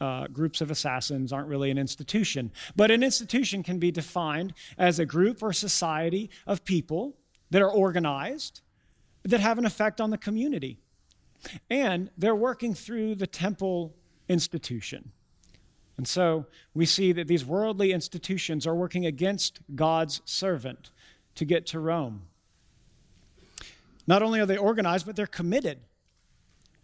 uh, 0.00 0.28
groups 0.28 0.60
of 0.60 0.70
assassins 0.70 1.32
aren't 1.32 1.48
really 1.48 1.72
an 1.72 1.78
institution. 1.78 2.52
But 2.76 2.92
an 2.92 3.02
institution 3.02 3.64
can 3.64 3.80
be 3.80 3.90
defined 3.90 4.54
as 4.78 5.00
a 5.00 5.06
group 5.06 5.42
or 5.42 5.52
society 5.52 6.30
of 6.46 6.64
people 6.64 7.16
that 7.50 7.62
are 7.62 7.70
organized, 7.70 8.60
that 9.24 9.40
have 9.40 9.58
an 9.58 9.66
effect 9.66 10.00
on 10.00 10.10
the 10.10 10.18
community. 10.18 10.78
And 11.68 12.10
they're 12.16 12.34
working 12.34 12.74
through 12.74 13.16
the 13.16 13.26
temple 13.26 13.94
institution. 14.28 15.12
And 15.96 16.08
so 16.08 16.46
we 16.72 16.86
see 16.86 17.12
that 17.12 17.28
these 17.28 17.44
worldly 17.44 17.92
institutions 17.92 18.66
are 18.66 18.74
working 18.74 19.04
against 19.04 19.60
God's 19.74 20.22
servant 20.24 20.90
to 21.34 21.44
get 21.44 21.66
to 21.66 21.80
Rome. 21.80 22.22
Not 24.06 24.22
only 24.22 24.40
are 24.40 24.46
they 24.46 24.56
organized, 24.56 25.06
but 25.06 25.16
they're 25.16 25.26
committed. 25.26 25.78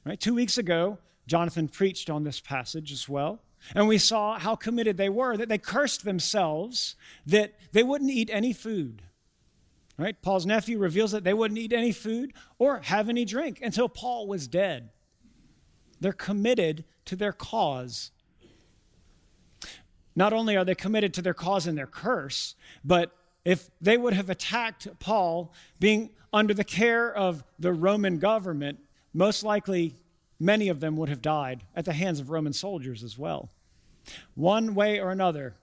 Right? 0.05 0.21
Two 0.21 0.35
weeks 0.35 0.59
ago, 0.59 0.99
Jonathan 1.27 1.69
preached 1.69 2.11
on 2.11 2.25
this 2.25 2.41
passage 2.41 2.93
as 2.93 3.09
well. 3.09 3.41
And 3.75 3.89
we 3.89 3.99
saw 3.99 4.39
how 4.39 4.55
committed 4.55 4.97
they 4.97 5.09
were, 5.09 5.37
that 5.37 5.49
they 5.49 5.59
cursed 5.59 6.05
themselves, 6.05 6.95
that 7.27 7.55
they 7.73 7.83
wouldn't 7.83 8.11
eat 8.11 8.31
any 8.31 8.53
food, 8.53 9.03
Right? 9.99 10.21
Paul's 10.21 10.45
nephew 10.45 10.79
reveals 10.79 11.13
that 11.13 11.25
they 11.25 11.33
wouldn't 11.33 11.59
eat 11.59 11.73
any 11.73 11.93
food 11.93 12.35
or 12.59 12.81
have 12.81 13.09
any 13.09 13.25
drink 13.25 13.61
until 13.63 13.89
Paul 13.89 14.27
was 14.27 14.47
dead. 14.47 14.91
They're 16.01 16.13
committed 16.13 16.85
to 17.07 17.17
their 17.17 17.33
cause. 17.33 18.11
Not 20.15 20.33
only 20.33 20.57
are 20.57 20.65
they 20.65 20.75
committed 20.75 21.15
to 21.15 21.23
their 21.23 21.35
cause 21.35 21.67
and 21.67 21.79
their 21.79 21.87
curse, 21.87 22.57
but 22.85 23.13
if 23.45 23.71
they 23.81 23.97
would 23.97 24.13
have 24.13 24.29
attacked 24.29 24.89
Paul 24.99 25.53
being 25.79 26.11
under 26.33 26.53
the 26.53 26.65
care 26.65 27.15
of 27.15 27.45
the 27.59 27.73
Roman 27.73 28.19
government, 28.19 28.81
most 29.15 29.45
likely 29.45 29.95
many 30.39 30.69
of 30.69 30.81
them 30.81 30.97
would 30.97 31.09
have 31.09 31.23
died 31.23 31.65
at 31.75 31.85
the 31.85 31.93
hands 31.93 32.21
of 32.21 32.29
Roman 32.29 32.53
soldiers 32.53 33.03
as 33.03 33.17
well. 33.17 33.51
One 34.35 34.75
way 34.75 35.01
or 35.01 35.11
another, 35.11 35.57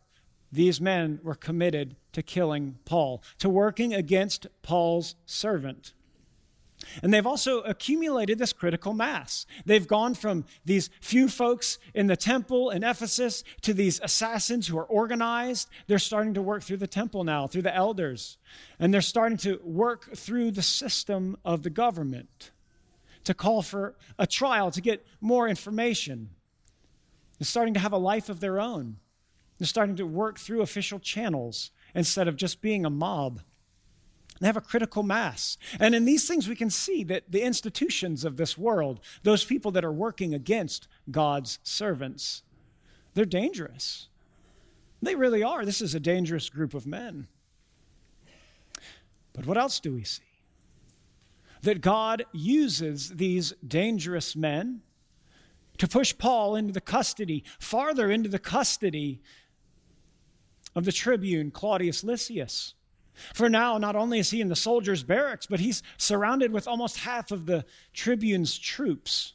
these 0.54 0.80
men 0.80 1.20
were 1.24 1.36
committed 1.36 1.96
to 2.14 2.22
killing 2.22 2.78
Paul, 2.86 3.24
to 3.40 3.50
working 3.50 3.94
against 3.94 4.48
Paul's 4.62 5.16
servant. 5.26 5.94
And 7.02 7.14
they've 7.14 7.26
also 7.26 7.62
accumulated 7.62 8.38
this 8.38 8.54
critical 8.54 8.94
mass. 8.94 9.46
They've 9.66 9.88
gone 9.88 10.14
from 10.14 10.46
these 10.66 10.90
few 11.02 11.28
folks 11.28 11.80
in 11.94 12.08
the 12.08 12.18
temple 12.18 12.70
in 12.70 12.84
Ephesus 12.84 13.44
to 13.62 13.74
these 13.74 14.00
assassins 14.04 14.68
who 14.68 14.78
are 14.78 14.86
organized. 14.86 15.70
They're 15.88 15.98
starting 15.98 16.34
to 16.36 16.42
work 16.42 16.62
through 16.62 16.78
the 16.78 16.88
temple 16.88 17.24
now, 17.24 17.48
through 17.48 17.62
the 17.64 17.76
elders. 17.76 18.38
And 18.80 18.94
they're 18.94 19.02
starting 19.02 19.38
to 19.40 19.60
work 19.64 20.16
through 20.16 20.52
the 20.52 20.62
system 20.62 21.38
of 21.44 21.64
the 21.64 21.70
government 21.70 22.52
to 23.24 23.34
call 23.34 23.62
for 23.62 23.96
a 24.20 24.28
trial, 24.28 24.70
to 24.72 24.82
get 24.82 25.06
more 25.22 25.48
information. 25.48 26.30
They're 27.40 27.46
starting 27.46 27.74
to 27.76 27.80
have 27.80 27.94
a 27.94 27.98
life 27.98 28.30
of 28.30 28.42
their 28.42 28.60
own. 28.60 28.98
Starting 29.64 29.96
to 29.96 30.06
work 30.06 30.38
through 30.38 30.62
official 30.62 31.00
channels 31.00 31.72
instead 31.96 32.28
of 32.28 32.36
just 32.36 32.62
being 32.62 32.86
a 32.86 32.90
mob. 32.90 33.42
They 34.40 34.48
have 34.48 34.58
a 34.58 34.62
critical 34.62 35.04
mass. 35.04 35.58
And 35.80 35.96
in 35.96 36.06
these 36.06 36.28
things, 36.28 36.50
we 36.50 36.56
can 36.56 36.70
see 36.70 37.04
that 37.06 37.32
the 37.32 37.44
institutions 37.44 38.26
of 38.26 38.36
this 38.36 38.58
world, 38.58 39.00
those 39.24 39.46
people 39.46 39.72
that 39.72 39.86
are 39.86 39.92
working 39.92 40.34
against 40.34 40.88
God's 41.10 41.60
servants, 41.64 42.44
they're 43.14 43.26
dangerous. 43.26 44.10
They 45.02 45.16
really 45.16 45.44
are. 45.44 45.66
This 45.66 45.82
is 45.82 45.96
a 45.96 46.00
dangerous 46.00 46.50
group 46.50 46.74
of 46.74 46.86
men. 46.86 47.28
But 49.34 49.46
what 49.46 49.58
else 49.58 49.80
do 49.80 49.94
we 49.94 50.04
see? 50.04 50.24
That 51.62 51.82
God 51.82 52.26
uses 52.34 53.12
these 53.12 53.54
dangerous 53.66 54.36
men 54.36 54.82
to 55.78 55.88
push 55.88 56.18
Paul 56.18 56.56
into 56.56 56.74
the 56.74 56.82
custody, 56.82 57.44
farther 57.60 58.12
into 58.12 58.30
the 58.30 58.40
custody 58.40 59.22
of 60.76 60.86
the 60.86 60.92
tribune 60.92 61.52
Claudius 61.52 62.04
Lysias. 62.04 62.74
For 63.34 63.48
now, 63.48 63.78
not 63.78 63.96
only 63.96 64.20
is 64.20 64.32
he 64.32 64.42
in 64.42 64.48
the 64.48 64.56
soldiers' 64.56 65.04
barracks, 65.04 65.46
but 65.46 65.60
he's 65.60 65.84
surrounded 65.98 66.52
with 66.52 66.68
almost 66.68 67.00
half 67.00 67.32
of 67.32 67.46
the 67.46 67.66
tribune's 67.94 68.58
troops. 68.58 69.34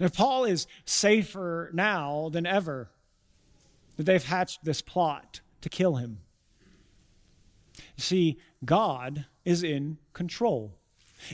And 0.00 0.12
Paul 0.12 0.44
is 0.44 0.66
safer 0.84 1.70
now 1.74 2.30
than 2.32 2.46
ever 2.46 2.90
that 3.96 4.04
they've 4.04 4.24
hatched 4.24 4.64
this 4.64 4.80
plot 4.80 5.40
to 5.60 5.68
kill 5.68 5.96
him. 5.96 6.20
See, 7.96 8.38
God 8.64 9.26
is 9.44 9.62
in 9.62 9.98
control. 10.12 10.74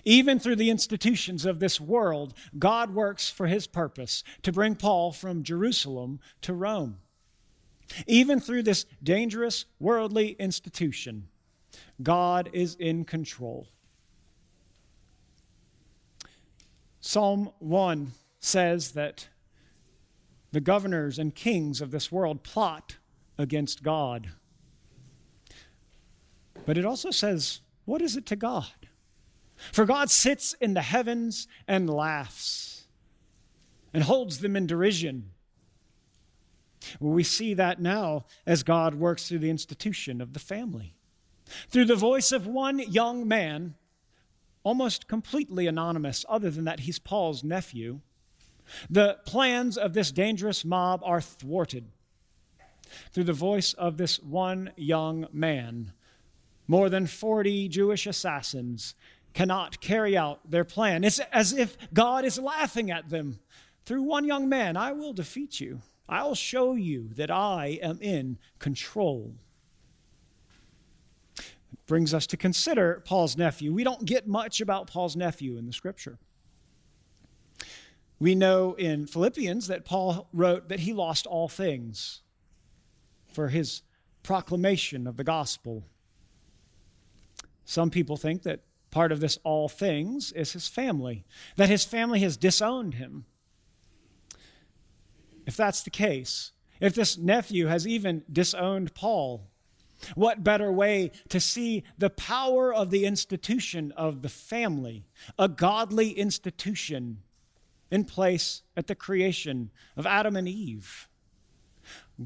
Even 0.04 0.38
through 0.38 0.56
the 0.56 0.70
institutions 0.70 1.46
of 1.46 1.60
this 1.60 1.80
world, 1.80 2.34
God 2.58 2.94
works 2.94 3.30
for 3.30 3.46
his 3.46 3.66
purpose 3.66 4.22
to 4.42 4.52
bring 4.52 4.74
Paul 4.74 5.12
from 5.12 5.42
Jerusalem 5.42 6.20
to 6.42 6.52
Rome. 6.52 6.98
Even 8.06 8.40
through 8.40 8.62
this 8.62 8.86
dangerous 9.02 9.64
worldly 9.80 10.32
institution, 10.38 11.28
God 12.02 12.50
is 12.52 12.74
in 12.74 13.04
control. 13.04 13.68
Psalm 17.00 17.50
1 17.60 18.12
says 18.40 18.92
that 18.92 19.28
the 20.52 20.60
governors 20.60 21.18
and 21.18 21.34
kings 21.34 21.80
of 21.80 21.90
this 21.90 22.10
world 22.10 22.42
plot 22.42 22.96
against 23.36 23.82
God. 23.82 24.30
But 26.66 26.76
it 26.76 26.84
also 26.84 27.10
says, 27.10 27.60
what 27.84 28.02
is 28.02 28.16
it 28.16 28.26
to 28.26 28.36
God? 28.36 28.66
For 29.72 29.84
God 29.86 30.10
sits 30.10 30.54
in 30.54 30.74
the 30.74 30.82
heavens 30.82 31.48
and 31.66 31.88
laughs 31.88 32.86
and 33.92 34.04
holds 34.04 34.38
them 34.38 34.56
in 34.56 34.66
derision. 34.66 35.30
Well, 37.00 37.12
we 37.12 37.24
see 37.24 37.54
that 37.54 37.80
now 37.80 38.26
as 38.46 38.62
God 38.62 38.94
works 38.94 39.28
through 39.28 39.40
the 39.40 39.50
institution 39.50 40.20
of 40.20 40.32
the 40.32 40.38
family. 40.38 40.94
Through 41.70 41.86
the 41.86 41.96
voice 41.96 42.32
of 42.32 42.46
one 42.46 42.78
young 42.78 43.26
man, 43.26 43.74
almost 44.62 45.08
completely 45.08 45.66
anonymous, 45.66 46.24
other 46.28 46.50
than 46.50 46.64
that 46.64 46.80
he's 46.80 46.98
Paul's 46.98 47.42
nephew, 47.42 48.00
the 48.90 49.18
plans 49.24 49.78
of 49.78 49.94
this 49.94 50.12
dangerous 50.12 50.64
mob 50.64 51.00
are 51.04 51.20
thwarted. 51.20 51.86
Through 53.12 53.24
the 53.24 53.32
voice 53.32 53.72
of 53.74 53.96
this 53.96 54.18
one 54.20 54.72
young 54.76 55.26
man, 55.32 55.92
more 56.66 56.90
than 56.90 57.06
40 57.06 57.68
Jewish 57.68 58.06
assassins 58.06 58.94
cannot 59.32 59.80
carry 59.80 60.16
out 60.16 60.50
their 60.50 60.64
plan. 60.64 61.04
It's 61.04 61.18
as 61.32 61.52
if 61.52 61.76
God 61.92 62.24
is 62.24 62.38
laughing 62.38 62.90
at 62.90 63.08
them. 63.08 63.38
Through 63.84 64.02
one 64.02 64.24
young 64.24 64.48
man, 64.48 64.76
I 64.76 64.92
will 64.92 65.12
defeat 65.12 65.60
you. 65.60 65.80
I'll 66.08 66.34
show 66.34 66.74
you 66.74 67.10
that 67.16 67.30
I 67.30 67.78
am 67.82 67.98
in 68.00 68.38
control. 68.58 69.34
It 71.38 71.86
brings 71.86 72.14
us 72.14 72.26
to 72.28 72.36
consider 72.36 73.02
Paul's 73.04 73.36
nephew. 73.36 73.72
We 73.72 73.84
don't 73.84 74.04
get 74.04 74.26
much 74.26 74.60
about 74.60 74.86
Paul's 74.86 75.16
nephew 75.16 75.56
in 75.58 75.66
the 75.66 75.72
scripture. 75.72 76.18
We 78.18 78.34
know 78.34 78.74
in 78.74 79.06
Philippians 79.06 79.68
that 79.68 79.84
Paul 79.84 80.28
wrote 80.32 80.68
that 80.68 80.80
he 80.80 80.92
lost 80.92 81.26
all 81.26 81.48
things 81.48 82.22
for 83.32 83.48
his 83.48 83.82
proclamation 84.22 85.06
of 85.06 85.16
the 85.16 85.24
gospel. 85.24 85.84
Some 87.64 87.90
people 87.90 88.16
think 88.16 88.42
that 88.42 88.60
part 88.90 89.12
of 89.12 89.20
this 89.20 89.38
all 89.44 89.68
things 89.68 90.32
is 90.32 90.52
his 90.52 90.68
family, 90.68 91.24
that 91.56 91.68
his 91.68 91.84
family 91.84 92.20
has 92.20 92.36
disowned 92.36 92.94
him. 92.94 93.26
If 95.48 95.56
that's 95.56 95.80
the 95.82 95.88
case, 95.88 96.52
if 96.78 96.94
this 96.94 97.16
nephew 97.16 97.68
has 97.68 97.86
even 97.86 98.22
disowned 98.30 98.94
Paul, 98.94 99.48
what 100.14 100.44
better 100.44 100.70
way 100.70 101.10
to 101.30 101.40
see 101.40 101.84
the 101.96 102.10
power 102.10 102.72
of 102.72 102.90
the 102.90 103.06
institution 103.06 103.90
of 103.92 104.20
the 104.20 104.28
family, 104.28 105.06
a 105.38 105.48
godly 105.48 106.10
institution 106.10 107.22
in 107.90 108.04
place 108.04 108.60
at 108.76 108.88
the 108.88 108.94
creation 108.94 109.70
of 109.96 110.06
Adam 110.06 110.36
and 110.36 110.46
Eve? 110.46 111.08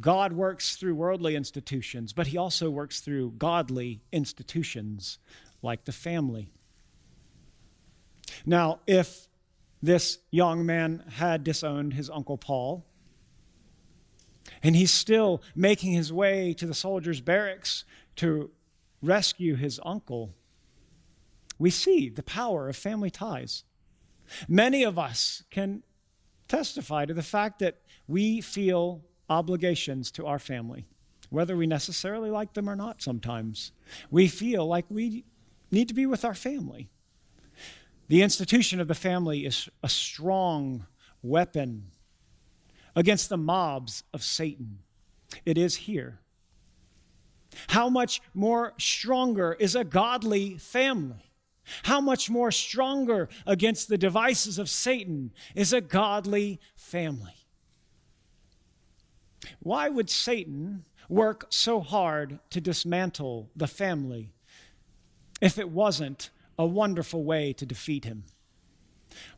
God 0.00 0.32
works 0.32 0.74
through 0.74 0.96
worldly 0.96 1.36
institutions, 1.36 2.12
but 2.12 2.26
he 2.26 2.36
also 2.36 2.70
works 2.70 2.98
through 2.98 3.34
godly 3.38 4.02
institutions 4.10 5.20
like 5.62 5.84
the 5.84 5.92
family. 5.92 6.48
Now, 8.44 8.80
if 8.84 9.28
this 9.80 10.18
young 10.32 10.66
man 10.66 11.04
had 11.08 11.44
disowned 11.44 11.94
his 11.94 12.10
uncle 12.10 12.36
Paul, 12.36 12.84
and 14.62 14.76
he's 14.76 14.92
still 14.92 15.42
making 15.54 15.92
his 15.92 16.12
way 16.12 16.54
to 16.54 16.66
the 16.66 16.74
soldiers' 16.74 17.20
barracks 17.20 17.84
to 18.16 18.50
rescue 19.02 19.56
his 19.56 19.80
uncle, 19.84 20.34
we 21.58 21.70
see 21.70 22.08
the 22.08 22.22
power 22.22 22.68
of 22.68 22.76
family 22.76 23.10
ties. 23.10 23.64
Many 24.48 24.84
of 24.84 24.98
us 24.98 25.42
can 25.50 25.82
testify 26.48 27.06
to 27.06 27.14
the 27.14 27.22
fact 27.22 27.58
that 27.58 27.80
we 28.06 28.40
feel 28.40 29.02
obligations 29.28 30.10
to 30.12 30.26
our 30.26 30.38
family, 30.38 30.86
whether 31.30 31.56
we 31.56 31.66
necessarily 31.66 32.30
like 32.30 32.52
them 32.54 32.68
or 32.68 32.76
not 32.76 33.02
sometimes. 33.02 33.72
We 34.10 34.28
feel 34.28 34.66
like 34.66 34.86
we 34.88 35.24
need 35.70 35.88
to 35.88 35.94
be 35.94 36.06
with 36.06 36.24
our 36.24 36.34
family. 36.34 36.90
The 38.08 38.22
institution 38.22 38.80
of 38.80 38.88
the 38.88 38.94
family 38.94 39.46
is 39.46 39.68
a 39.82 39.88
strong 39.88 40.86
weapon 41.22 41.91
against 42.94 43.28
the 43.28 43.36
mobs 43.36 44.04
of 44.12 44.22
Satan. 44.22 44.80
It 45.44 45.58
is 45.58 45.76
here. 45.76 46.20
How 47.68 47.88
much 47.88 48.20
more 48.34 48.74
stronger 48.78 49.56
is 49.58 49.74
a 49.74 49.84
godly 49.84 50.56
family? 50.58 51.32
How 51.84 52.00
much 52.00 52.28
more 52.28 52.50
stronger 52.50 53.28
against 53.46 53.88
the 53.88 53.98
devices 53.98 54.58
of 54.58 54.68
Satan 54.68 55.32
is 55.54 55.72
a 55.72 55.80
godly 55.80 56.60
family? 56.74 57.34
Why 59.60 59.88
would 59.88 60.10
Satan 60.10 60.84
work 61.08 61.46
so 61.50 61.80
hard 61.80 62.38
to 62.50 62.60
dismantle 62.60 63.50
the 63.54 63.66
family 63.66 64.32
if 65.40 65.58
it 65.58 65.70
wasn't 65.70 66.30
a 66.58 66.66
wonderful 66.66 67.24
way 67.24 67.52
to 67.54 67.66
defeat 67.66 68.04
him? 68.04 68.24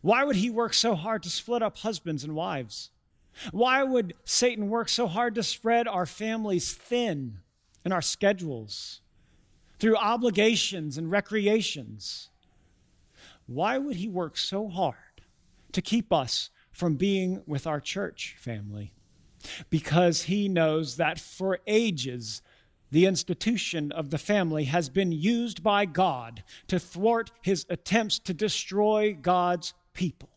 Why 0.00 0.24
would 0.24 0.36
he 0.36 0.50
work 0.50 0.72
so 0.72 0.94
hard 0.94 1.22
to 1.24 1.30
split 1.30 1.62
up 1.62 1.78
husbands 1.78 2.24
and 2.24 2.34
wives? 2.34 2.90
Why 3.52 3.82
would 3.82 4.14
Satan 4.24 4.68
work 4.68 4.88
so 4.88 5.06
hard 5.06 5.34
to 5.34 5.42
spread 5.42 5.88
our 5.88 6.06
families 6.06 6.72
thin 6.72 7.38
in 7.84 7.92
our 7.92 8.02
schedules 8.02 9.00
through 9.78 9.96
obligations 9.96 10.96
and 10.98 11.10
recreations? 11.10 12.30
Why 13.46 13.78
would 13.78 13.96
he 13.96 14.08
work 14.08 14.36
so 14.36 14.68
hard 14.68 14.96
to 15.72 15.82
keep 15.82 16.12
us 16.12 16.50
from 16.72 16.96
being 16.96 17.42
with 17.46 17.66
our 17.66 17.80
church 17.80 18.36
family? 18.38 18.92
Because 19.68 20.22
he 20.22 20.48
knows 20.48 20.96
that 20.96 21.20
for 21.20 21.58
ages, 21.66 22.40
the 22.90 23.06
institution 23.06 23.92
of 23.92 24.10
the 24.10 24.18
family 24.18 24.64
has 24.64 24.88
been 24.88 25.12
used 25.12 25.62
by 25.62 25.84
God 25.84 26.42
to 26.68 26.78
thwart 26.78 27.32
his 27.42 27.66
attempts 27.68 28.18
to 28.20 28.32
destroy 28.32 29.12
God's 29.20 29.74
people. 29.92 30.30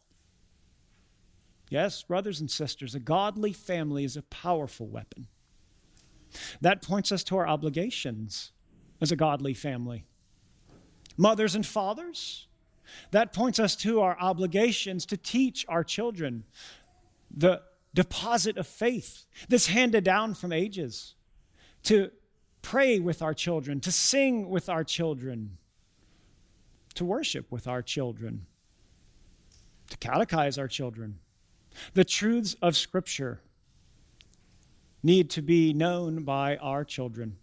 Yes, 1.69 2.01
brothers 2.03 2.39
and 2.39 2.49
sisters, 2.49 2.95
a 2.95 2.99
godly 2.99 3.51
family 3.51 4.03
is 4.03 4.15
a 4.15 4.21
powerful 4.23 4.88
weapon. 4.88 5.27
That 6.62 6.82
points 6.82 7.12
us 7.12 7.23
to 7.25 7.38
our 7.38 7.47
obligations 7.47 8.51
as 9.01 9.12
a 9.12 9.15
godly 9.15 9.53
family. 9.53 10.06
Mothers 11.17 11.56
and 11.56 11.65
fathers, 11.65 12.47
that 13.12 13.34
points 13.34 13.60
us 13.60 13.75
to 13.77 14.01
our 14.01 14.17
obligations 14.19 15.06
to 15.08 15.17
teach 15.17 15.65
our 15.67 15.84
children 15.84 16.45
the 17.36 17.62
deposit 17.93 18.58
of 18.58 18.67
faith 18.67 19.25
that's 19.49 19.67
handed 19.67 20.03
down 20.03 20.34
from 20.36 20.53
ages, 20.53 21.15
to 21.84 22.12
pray 22.62 22.99
with 22.99 23.21
our 23.21 23.34
children, 23.34 23.80
to 23.82 23.91
sing 23.91 24.49
with 24.49 24.69
our 24.69 24.84
children, 24.84 25.58
to 26.93 27.03
worship 27.03 27.51
with 27.51 27.67
our 27.67 27.82
children, 27.82 28.45
to 29.89 29.97
catechize 29.97 30.58
our 30.58 30.67
children 30.67 31.19
the 31.94 32.06
truths 32.06 32.56
of 32.62 32.76
Scripture 32.76 33.42
need 35.04 35.30
to 35.32 35.42
be 35.42 35.74
known 35.74 36.24
by 36.24 36.58
our 36.58 36.84
children. 36.84 37.38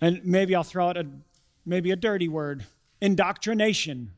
And 0.00 0.24
maybe 0.24 0.54
I'll 0.54 0.64
throw 0.64 0.88
out 0.88 0.96
a 0.96 1.06
maybe 1.64 1.90
a 1.90 1.96
dirty 1.96 2.28
word, 2.28 2.64
indoctrination. 3.00 4.12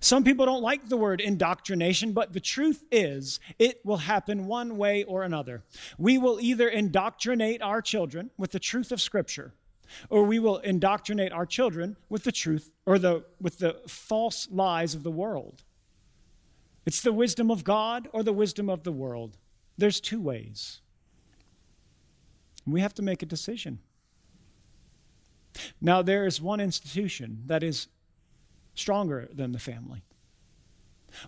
Some 0.00 0.24
people 0.24 0.44
don't 0.46 0.62
like 0.62 0.88
the 0.88 0.96
word 0.96 1.20
indoctrination, 1.20 2.12
but 2.12 2.32
the 2.32 2.40
truth 2.40 2.84
is 2.90 3.40
it 3.58 3.80
will 3.84 3.98
happen 3.98 4.46
one 4.46 4.76
way 4.76 5.04
or 5.04 5.22
another. 5.22 5.62
We 5.98 6.18
will 6.18 6.40
either 6.40 6.68
indoctrinate 6.68 7.62
our 7.62 7.80
children 7.80 8.30
with 8.36 8.52
the 8.52 8.58
truth 8.58 8.92
of 8.92 9.00
scripture, 9.00 9.54
or 10.10 10.24
we 10.24 10.38
will 10.38 10.58
indoctrinate 10.58 11.32
our 11.32 11.46
children 11.46 11.96
with 12.08 12.24
the 12.24 12.32
truth 12.32 12.70
or 12.84 12.98
the 12.98 13.24
with 13.40 13.58
the 13.58 13.80
false 13.86 14.48
lies 14.50 14.94
of 14.94 15.02
the 15.02 15.10
world. 15.10 15.64
It's 16.90 17.02
the 17.02 17.12
wisdom 17.12 17.52
of 17.52 17.62
God 17.62 18.08
or 18.12 18.24
the 18.24 18.32
wisdom 18.32 18.68
of 18.68 18.82
the 18.82 18.90
world. 18.90 19.36
There's 19.78 20.00
two 20.00 20.20
ways. 20.20 20.80
We 22.66 22.80
have 22.80 22.94
to 22.94 23.02
make 23.02 23.22
a 23.22 23.26
decision. 23.26 23.78
Now, 25.80 26.02
there 26.02 26.26
is 26.26 26.42
one 26.42 26.58
institution 26.58 27.44
that 27.46 27.62
is 27.62 27.86
stronger 28.74 29.28
than 29.32 29.52
the 29.52 29.60
family, 29.60 30.02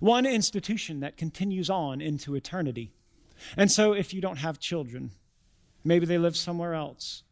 one 0.00 0.26
institution 0.26 0.98
that 0.98 1.16
continues 1.16 1.70
on 1.70 2.00
into 2.00 2.34
eternity. 2.34 2.90
And 3.56 3.70
so, 3.70 3.92
if 3.92 4.12
you 4.12 4.20
don't 4.20 4.38
have 4.38 4.58
children, 4.58 5.12
maybe 5.84 6.06
they 6.06 6.18
live 6.18 6.36
somewhere 6.36 6.74
else, 6.74 7.22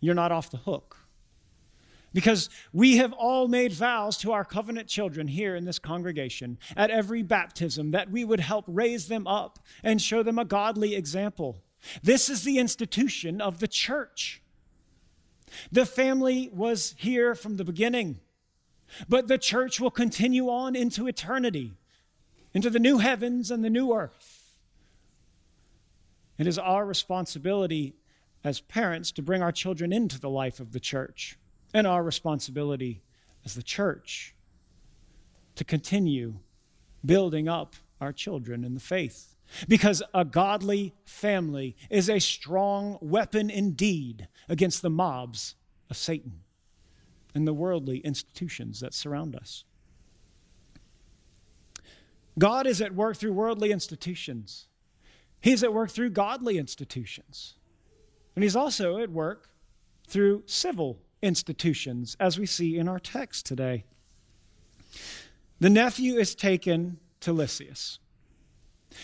you're 0.00 0.14
not 0.14 0.30
off 0.30 0.48
the 0.48 0.58
hook. 0.58 0.96
Because 2.12 2.50
we 2.72 2.96
have 2.96 3.12
all 3.12 3.46
made 3.46 3.72
vows 3.72 4.16
to 4.18 4.32
our 4.32 4.44
covenant 4.44 4.88
children 4.88 5.28
here 5.28 5.54
in 5.54 5.64
this 5.64 5.78
congregation 5.78 6.58
at 6.76 6.90
every 6.90 7.22
baptism 7.22 7.92
that 7.92 8.10
we 8.10 8.24
would 8.24 8.40
help 8.40 8.64
raise 8.66 9.06
them 9.06 9.26
up 9.26 9.60
and 9.84 10.02
show 10.02 10.22
them 10.22 10.38
a 10.38 10.44
godly 10.44 10.96
example. 10.96 11.62
This 12.02 12.28
is 12.28 12.42
the 12.42 12.58
institution 12.58 13.40
of 13.40 13.60
the 13.60 13.68
church. 13.68 14.42
The 15.70 15.86
family 15.86 16.50
was 16.52 16.94
here 16.98 17.34
from 17.34 17.56
the 17.56 17.64
beginning, 17.64 18.20
but 19.08 19.28
the 19.28 19.38
church 19.38 19.80
will 19.80 19.90
continue 19.90 20.48
on 20.48 20.74
into 20.74 21.06
eternity, 21.06 21.74
into 22.52 22.70
the 22.70 22.78
new 22.78 22.98
heavens 22.98 23.50
and 23.50 23.64
the 23.64 23.70
new 23.70 23.92
earth. 23.92 24.56
It 26.38 26.46
is 26.46 26.58
our 26.58 26.86
responsibility 26.86 27.94
as 28.42 28.60
parents 28.60 29.12
to 29.12 29.22
bring 29.22 29.42
our 29.42 29.52
children 29.52 29.92
into 29.92 30.18
the 30.18 30.30
life 30.30 30.58
of 30.58 30.72
the 30.72 30.80
church 30.80 31.36
and 31.72 31.86
our 31.86 32.02
responsibility 32.02 33.02
as 33.44 33.54
the 33.54 33.62
church 33.62 34.34
to 35.54 35.64
continue 35.64 36.34
building 37.04 37.48
up 37.48 37.76
our 38.00 38.12
children 38.12 38.64
in 38.64 38.74
the 38.74 38.80
faith. 38.80 39.36
Because 39.68 40.02
a 40.14 40.24
godly 40.24 40.94
family 41.04 41.76
is 41.90 42.08
a 42.08 42.20
strong 42.20 42.98
weapon 43.00 43.50
indeed 43.50 44.28
against 44.48 44.80
the 44.80 44.90
mobs 44.90 45.56
of 45.88 45.96
Satan 45.96 46.42
and 47.34 47.46
the 47.46 47.54
worldly 47.54 47.98
institutions 47.98 48.80
that 48.80 48.94
surround 48.94 49.34
us. 49.34 49.64
God 52.38 52.66
is 52.66 52.80
at 52.80 52.94
work 52.94 53.16
through 53.16 53.32
worldly 53.32 53.72
institutions. 53.72 54.68
He's 55.40 55.64
at 55.64 55.74
work 55.74 55.90
through 55.90 56.10
godly 56.10 56.56
institutions. 56.56 57.54
And 58.36 58.44
he's 58.44 58.56
also 58.56 58.98
at 58.98 59.10
work 59.10 59.48
through 60.06 60.44
civil 60.46 61.00
institutions, 61.22 62.16
as 62.18 62.38
we 62.38 62.46
see 62.46 62.78
in 62.78 62.88
our 62.88 62.98
text 62.98 63.46
today. 63.46 63.84
The 65.60 65.70
nephew 65.70 66.16
is 66.16 66.34
taken 66.34 66.98
to 67.20 67.32
Lysias. 67.32 67.98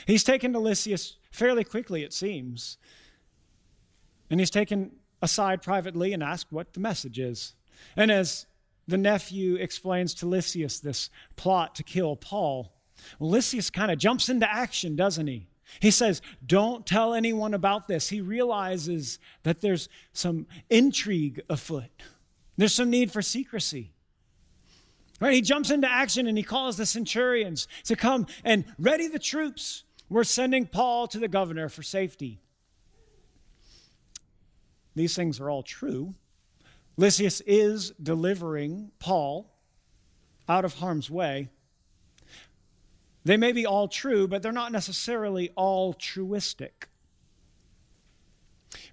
He's 0.07 0.24
taken 0.24 0.52
to 0.52 0.59
Lysias 0.59 1.16
fairly 1.31 1.64
quickly, 1.64 2.02
it 2.02 2.12
seems. 2.12 2.79
And 4.31 4.40
he's 4.40 4.50
taken 4.50 4.92
aside 5.22 5.62
privately 5.62 6.12
and 6.12 6.22
asked 6.22 6.50
what 6.50 6.72
the 6.72 6.81
message 6.81 7.18
is. 7.18 7.55
And 7.96 8.11
as 8.11 8.46
the 8.88 8.96
nephew 8.96 9.57
explains 9.57 10.14
to 10.14 10.26
Lysias 10.26 10.81
this 10.81 11.11
plot 11.37 11.74
to 11.76 11.83
kill 11.83 12.16
Paul, 12.16 12.72
Well, 13.18 13.31
Lysias 13.31 13.70
kind 13.70 13.90
of 13.90 13.98
jumps 13.98 14.29
into 14.29 14.50
action, 14.50 14.96
doesn't 14.96 15.26
he? 15.26 15.48
He 15.81 15.90
says, 15.90 16.22
Don't 16.44 16.87
tell 16.87 17.14
anyone 17.14 17.55
about 17.55 17.88
this. 17.88 18.09
He 18.09 18.20
realizes 18.20 19.18
that 19.42 19.61
there's 19.61 19.88
some 20.12 20.46
intrigue 20.70 21.40
afoot, 21.48 21.90
there's 22.57 22.74
some 22.74 22.90
need 22.90 23.11
for 23.11 23.22
secrecy. 23.22 23.92
Right? 25.18 25.33
He 25.33 25.40
jumps 25.40 25.70
into 25.70 25.90
action 25.90 26.26
and 26.26 26.37
he 26.37 26.44
calls 26.44 26.76
the 26.76 26.85
centurions 26.85 27.68
to 27.85 27.96
come 27.96 28.26
and 28.44 28.66
ready 28.79 29.09
the 29.09 29.18
troops. 29.18 29.85
We're 30.11 30.24
sending 30.24 30.66
Paul 30.66 31.09
to 31.09 31.18
the 31.18 31.26
governor 31.26 31.70
for 31.70 31.83
safety. 31.83 32.40
These 34.94 35.16
things 35.16 35.40
are 35.40 35.48
all 35.48 35.62
true. 35.62 36.14
Lysias 36.96 37.42
is 37.46 37.92
delivering 38.02 38.90
Paul 38.98 39.52
out 40.48 40.64
of 40.64 40.74
harm's 40.74 41.11
way. 41.11 41.50
They 43.27 43.37
may 43.37 43.51
be 43.51 43.67
all 43.67 43.89
true, 43.89 44.29
but 44.29 44.41
they're 44.41 44.53
not 44.53 44.71
necessarily 44.71 45.51
all 45.57 45.95
truistic. 45.95 46.89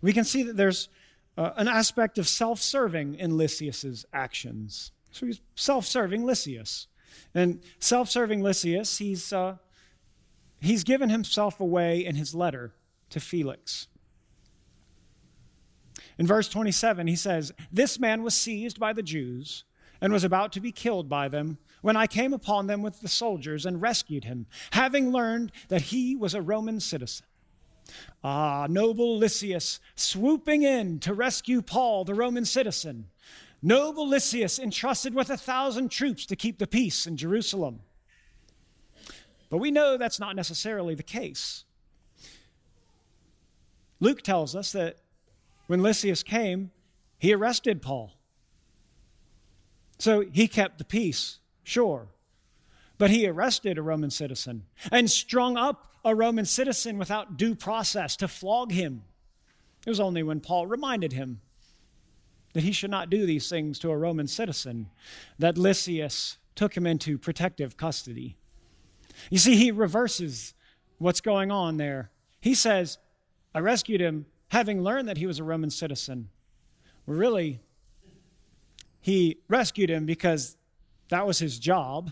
We 0.02 0.12
can 0.12 0.24
see 0.24 0.42
that 0.42 0.58
there's 0.58 0.90
uh, 1.38 1.52
an 1.56 1.68
aspect 1.68 2.18
of 2.18 2.28
self 2.28 2.60
serving 2.60 3.14
in 3.14 3.38
Lysias's 3.38 4.08
actions. 4.12 4.92
So 5.12 5.28
he's 5.28 5.40
self 5.54 5.86
serving 5.86 6.26
Lysias. 6.26 6.88
And 7.36 7.62
self 7.78 8.10
serving 8.10 8.42
Lysias, 8.42 8.98
he's, 8.98 9.32
uh, 9.32 9.58
he's 10.60 10.84
given 10.84 11.10
himself 11.10 11.60
away 11.60 12.04
in 12.04 12.16
his 12.16 12.34
letter 12.34 12.74
to 13.12 13.20
Felix. 13.20 13.88
In 16.18 16.26
verse 16.26 16.50
27, 16.50 17.06
he 17.06 17.16
says, 17.16 17.52
This 17.72 18.00
man 18.00 18.24
was 18.24 18.34
seized 18.36 18.80
by 18.80 18.94
the 18.94 19.04
Jews 19.04 19.64
and 20.02 20.12
was 20.12 20.24
about 20.24 20.52
to 20.54 20.60
be 20.60 20.72
killed 20.72 21.08
by 21.08 21.28
them 21.28 21.60
when 21.84 21.98
I 21.98 22.08
came 22.08 22.34
upon 22.34 22.68
them 22.68 22.82
with 22.82 23.02
the 23.02 23.10
soldiers 23.10 23.66
and 23.66 23.82
rescued 23.82 24.24
him, 24.24 24.48
having 24.72 25.12
learned 25.12 25.52
that 25.68 25.82
he 25.82 26.16
was 26.16 26.34
a 26.34 26.42
Roman 26.42 26.80
citizen. 26.80 27.28
Ah, 28.24 28.68
noble 28.70 29.18
Lysias, 29.18 29.82
swooping 29.94 30.64
in 30.64 31.00
to 31.00 31.14
rescue 31.14 31.62
Paul, 31.62 32.06
the 32.06 32.16
Roman 32.16 32.46
citizen. 32.46 33.10
Noble 33.62 34.08
Lysias, 34.08 34.60
entrusted 34.60 35.14
with 35.14 35.30
a 35.30 35.36
thousand 35.36 35.92
troops 35.92 36.26
to 36.28 36.38
keep 36.38 36.58
the 36.58 36.68
peace 36.68 37.06
in 37.06 37.18
Jerusalem. 37.18 37.82
But 39.50 39.58
we 39.58 39.70
know 39.70 39.98
that's 39.98 40.22
not 40.22 40.38
necessarily 40.38 40.96
the 40.96 41.04
case. 41.04 41.66
Luke 44.00 44.22
tells 44.22 44.56
us 44.56 44.72
that 44.72 45.00
when 45.68 45.82
Lysias 45.82 46.24
came, 46.24 46.72
he 47.20 47.34
arrested 47.34 47.82
Paul. 47.82 48.14
So 50.00 50.22
he 50.32 50.48
kept 50.48 50.78
the 50.78 50.86
peace, 50.86 51.40
sure. 51.64 52.08
But 52.98 53.10
he 53.10 53.28
arrested 53.28 53.78
a 53.78 53.82
Roman 53.82 54.12
citizen 54.12 54.64
and 54.92 55.10
strung 55.10 55.58
up 55.58 55.92
a 56.06 56.16
Roman 56.16 56.46
citizen 56.46 56.98
without 56.98 57.38
due 57.38 57.56
process 57.56 58.16
to 58.18 58.28
flog 58.28 58.72
him. 58.72 59.04
It 59.86 59.90
was 59.90 60.00
only 60.00 60.24
when 60.24 60.40
Paul 60.40 60.68
reminded 60.68 61.14
him 61.14 61.42
that 62.54 62.64
he 62.64 62.72
should 62.72 62.92
not 62.92 63.10
do 63.10 63.26
these 63.26 63.50
things 63.50 63.80
to 63.80 63.90
a 63.90 63.98
Roman 63.98 64.28
citizen 64.28 64.90
that 65.40 65.58
Lysias 65.58 66.38
took 66.56 66.78
him 66.78 66.86
into 66.86 67.18
protective 67.18 67.78
custody. 67.78 68.38
You 69.30 69.38
see, 69.38 69.56
he 69.56 69.72
reverses 69.72 70.54
what's 70.98 71.22
going 71.22 71.52
on 71.52 71.78
there. 71.78 72.12
He 72.42 72.54
says, 72.54 72.98
I 73.54 73.60
rescued 73.60 74.02
him 74.02 74.26
having 74.50 74.84
learned 74.84 75.08
that 75.08 75.18
he 75.18 75.26
was 75.26 75.40
a 75.40 75.44
Roman 75.44 75.70
citizen. 75.70 76.30
Really, 77.06 77.60
he 79.02 79.40
rescued 79.48 79.90
him 79.90 80.06
because 80.06 80.56
that 81.10 81.28
was 81.28 81.40
his 81.40 81.60
job. 81.60 82.12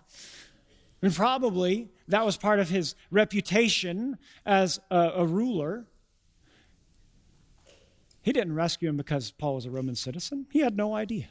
And 1.02 1.14
probably 1.14 1.90
that 2.08 2.26
was 2.26 2.38
part 2.38 2.60
of 2.60 2.70
his 2.70 2.96
reputation 3.10 4.18
as 4.46 4.80
a, 4.92 5.12
a, 5.16 5.26
ruler. 5.26 5.86
He 8.22 8.32
didn't 8.32 8.54
rescue 8.54 8.90
him 8.90 8.98
because 8.98 9.32
Paul 9.32 9.56
was 9.56 9.66
a 9.66 9.72
Roman 9.72 9.96
citizen. 9.96 10.46
He 10.52 10.60
had 10.60 10.78
no 10.78 10.94
idea. 10.94 11.30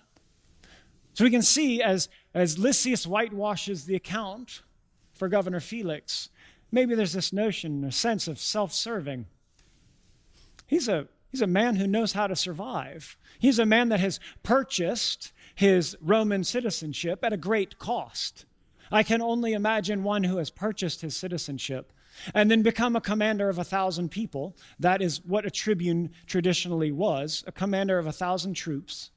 So 1.14 1.24
we 1.24 1.30
can 1.30 1.42
see 1.42 1.82
as, 1.82 2.08
as 2.34 2.58
Lysias 2.58 3.04
whitewashes 3.04 3.84
the 3.84 3.94
account 3.94 4.62
for 5.12 5.28
Governor 5.28 5.60
Felix, 5.60 6.30
maybe 6.72 6.94
there's 6.94 7.12
this 7.12 7.32
notion, 7.32 7.84
a 7.84 7.92
sense 7.92 8.26
of 8.26 8.40
self 8.40 8.72
serving. 8.72 9.26
He's 10.66 10.88
a, 10.88 11.08
he's 11.30 11.42
a 11.42 11.46
man 11.46 11.76
who 11.76 11.86
knows 11.86 12.12
how 12.12 12.26
to 12.26 12.34
survive. 12.34 13.16
He's 13.38 13.58
a 13.58 13.66
man 13.66 13.88
that 13.90 14.00
has 14.00 14.18
purchased 14.42 15.32
his 15.54 15.96
Roman 16.00 16.44
citizenship 16.44 17.20
at 17.22 17.32
a 17.32 17.38
great 17.38 17.78
cost. 17.78 18.44
I 18.92 19.02
can 19.02 19.22
only 19.22 19.52
imagine 19.52 20.02
one 20.02 20.24
who 20.24 20.38
has 20.38 20.50
purchased 20.50 21.00
his 21.00 21.16
citizenship 21.16 21.92
and 22.34 22.50
then 22.50 22.62
become 22.62 22.96
a 22.96 23.00
commander 23.00 23.48
of 23.48 23.58
a 23.58 23.64
thousand 23.64 24.10
people. 24.10 24.56
That 24.78 25.00
is 25.00 25.24
what 25.24 25.46
a 25.46 25.50
tribune 25.50 26.10
traditionally 26.26 26.90
was 26.90 27.44
a 27.46 27.52
commander 27.52 27.98
of 27.98 28.06
a 28.06 28.12
thousand 28.12 28.54
troops. 28.54 29.10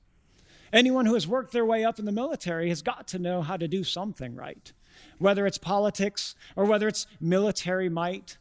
Anyone 0.72 1.06
who 1.06 1.13
has 1.13 1.28
worked 1.28 1.54
their 1.54 1.65
way 1.65 1.84
up 1.84 2.00
in 2.00 2.06
the 2.06 2.12
military 2.12 2.69
has 2.69 2.82
got 2.82 3.08
to 3.10 3.19
know 3.19 3.41
how 3.41 3.58
to 3.58 3.67
do 3.67 3.84
something 3.84 4.36
right, 4.36 4.74
whether 5.17 5.46
it's 5.46 5.58
politics 5.58 6.36
or 6.56 6.65
whether 6.65 6.88
it's 6.88 7.08
military 7.19 7.89
might. 7.89 8.38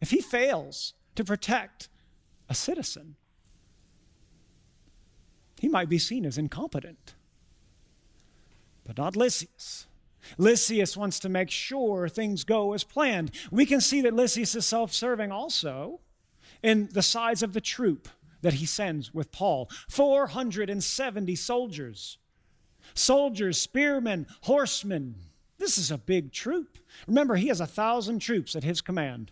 If 0.00 0.10
he 0.10 0.20
fails, 0.20 0.94
to 1.20 1.24
protect 1.24 1.88
a 2.48 2.54
citizen. 2.54 3.16
He 5.60 5.68
might 5.68 5.90
be 5.90 5.98
seen 5.98 6.24
as 6.24 6.38
incompetent, 6.38 7.12
but 8.82 8.96
not 8.96 9.14
Lysias. 9.14 9.86
Lysias 10.38 10.96
wants 10.96 11.18
to 11.18 11.28
make 11.28 11.50
sure 11.50 12.08
things 12.08 12.44
go 12.44 12.72
as 12.72 12.82
planned. 12.82 13.30
We 13.50 13.66
can 13.66 13.82
see 13.82 14.00
that 14.00 14.14
Lysias 14.14 14.54
is 14.54 14.64
self 14.64 14.94
serving 14.94 15.30
also 15.30 16.00
in 16.62 16.88
the 16.92 17.02
size 17.02 17.42
of 17.42 17.52
the 17.52 17.60
troop 17.60 18.08
that 18.40 18.54
he 18.54 18.64
sends 18.64 19.12
with 19.12 19.32
Paul 19.32 19.68
470 19.90 21.36
soldiers. 21.36 22.16
Soldiers, 22.94 23.60
spearmen, 23.60 24.28
horsemen. 24.44 25.16
This 25.58 25.76
is 25.76 25.90
a 25.90 25.98
big 25.98 26.32
troop. 26.32 26.78
Remember, 27.06 27.36
he 27.36 27.48
has 27.48 27.60
a 27.60 27.66
thousand 27.66 28.20
troops 28.20 28.56
at 28.56 28.64
his 28.64 28.80
command. 28.80 29.30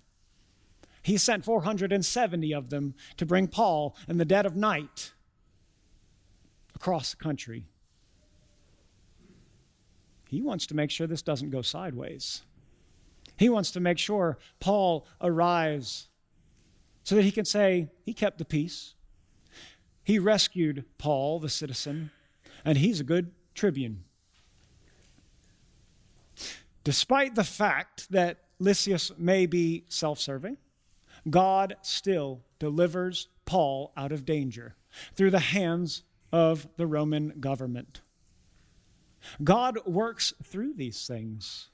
He 1.01 1.17
sent 1.17 1.47
470 1.47 2.53
of 2.53 2.69
them 2.69 2.95
to 3.17 3.25
bring 3.25 3.49
Paul 3.49 3.97
in 4.07 4.19
the 4.19 4.27
dead 4.27 4.45
of 4.45 4.55
night 4.55 5.15
across 6.79 7.11
the 7.11 7.17
country. 7.17 7.65
He 10.29 10.41
wants 10.43 10.65
to 10.69 10.77
make 10.77 10.93
sure 10.93 11.09
this 11.09 11.23
doesn't 11.23 11.51
go 11.51 11.61
sideways. 11.61 12.43
He 13.37 13.49
wants 13.49 13.73
to 13.73 13.81
make 13.81 13.99
sure 13.99 14.39
Paul 14.61 15.05
arrives 15.21 16.09
so 17.03 17.17
that 17.17 17.25
he 17.25 17.33
can 17.33 17.45
say, 17.45 17.89
He 18.05 18.15
kept 18.15 18.39
the 18.39 18.45
peace. 18.45 18.95
He 20.05 20.21
rescued 20.21 20.85
Paul, 20.99 21.41
the 21.41 21.49
citizen, 21.49 22.13
and 22.65 22.79
he's 22.79 23.01
a 23.01 23.05
good 23.05 23.33
tribune. 23.55 24.05
Despite 26.85 27.35
the 27.35 27.45
fact 27.45 28.11
that 28.13 28.39
Lysias 28.61 29.11
may 29.19 29.47
be 29.47 29.85
self 29.89 30.21
serving, 30.21 30.59
God 31.29 31.75
still 31.83 32.43
delivers 32.61 33.29
Paul 33.47 33.93
out 33.97 34.13
of 34.13 34.25
danger 34.25 34.77
through 35.15 35.33
the 35.33 35.41
hands 35.41 36.05
of 36.33 36.69
the 36.77 36.87
Roman 36.87 37.35
government. 37.41 38.01
God 39.43 39.79
works 39.87 40.33
through 40.43 40.75
these 40.75 41.07
things 41.07 41.71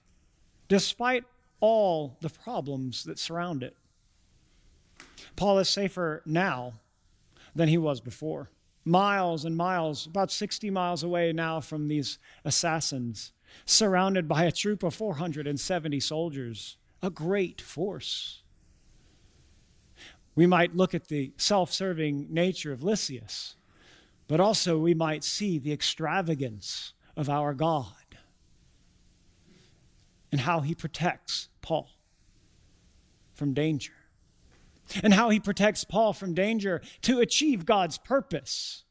despite 0.69 1.25
all 1.61 2.17
the 2.21 2.31
problems 2.31 3.05
that 3.05 3.19
surround 3.19 3.63
it. 3.63 3.77
Paul 5.37 5.59
is 5.59 5.69
safer 5.69 6.23
now 6.25 6.75
than 7.55 7.69
he 7.69 7.79
was 7.79 8.01
before. 8.01 8.51
Miles 8.85 9.45
and 9.45 9.57
miles, 9.57 10.07
about 10.07 10.31
60 10.31 10.71
miles 10.71 11.03
away 11.03 11.33
now 11.33 11.61
from 11.61 11.89
these 11.89 12.19
assassins, 12.45 13.33
surrounded 13.65 14.29
by 14.29 14.45
a 14.45 14.53
troop 14.53 14.83
of 14.83 14.95
470 14.95 16.01
soldiers, 16.01 16.77
a 17.03 17.11
great 17.11 17.61
force. 17.61 18.43
We 20.35 20.47
might 20.47 20.77
look 20.77 20.95
at 20.95 21.09
the 21.09 21.33
self 21.37 21.73
serving 21.73 22.27
nature 22.31 22.73
of 22.73 22.83
Lysias, 22.83 23.57
but 24.27 24.41
also 24.41 24.79
we 24.79 24.95
might 24.95 25.25
see 25.25 25.59
the 25.59 25.73
extravagance 25.73 26.93
of 27.17 27.29
our 27.29 27.55
God 27.55 27.93
and 30.33 30.41
how 30.41 30.61
he 30.61 30.75
protects 30.75 31.49
Paul 31.63 31.89
from 33.35 33.55
danger, 33.55 33.93
and 35.03 35.15
how 35.15 35.31
he 35.31 35.41
protects 35.41 35.85
Paul 35.85 36.13
from 36.13 36.35
danger 36.35 36.83
to 37.03 37.21
achieve 37.21 37.65
God's 37.65 37.99
purpose 37.99 38.85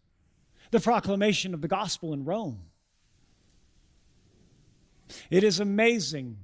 the 0.71 0.79
proclamation 0.79 1.53
of 1.53 1.61
the 1.61 1.67
gospel 1.67 2.13
in 2.13 2.25
Rome. 2.25 2.61
It 5.29 5.43
is 5.43 5.59
amazing 5.59 6.37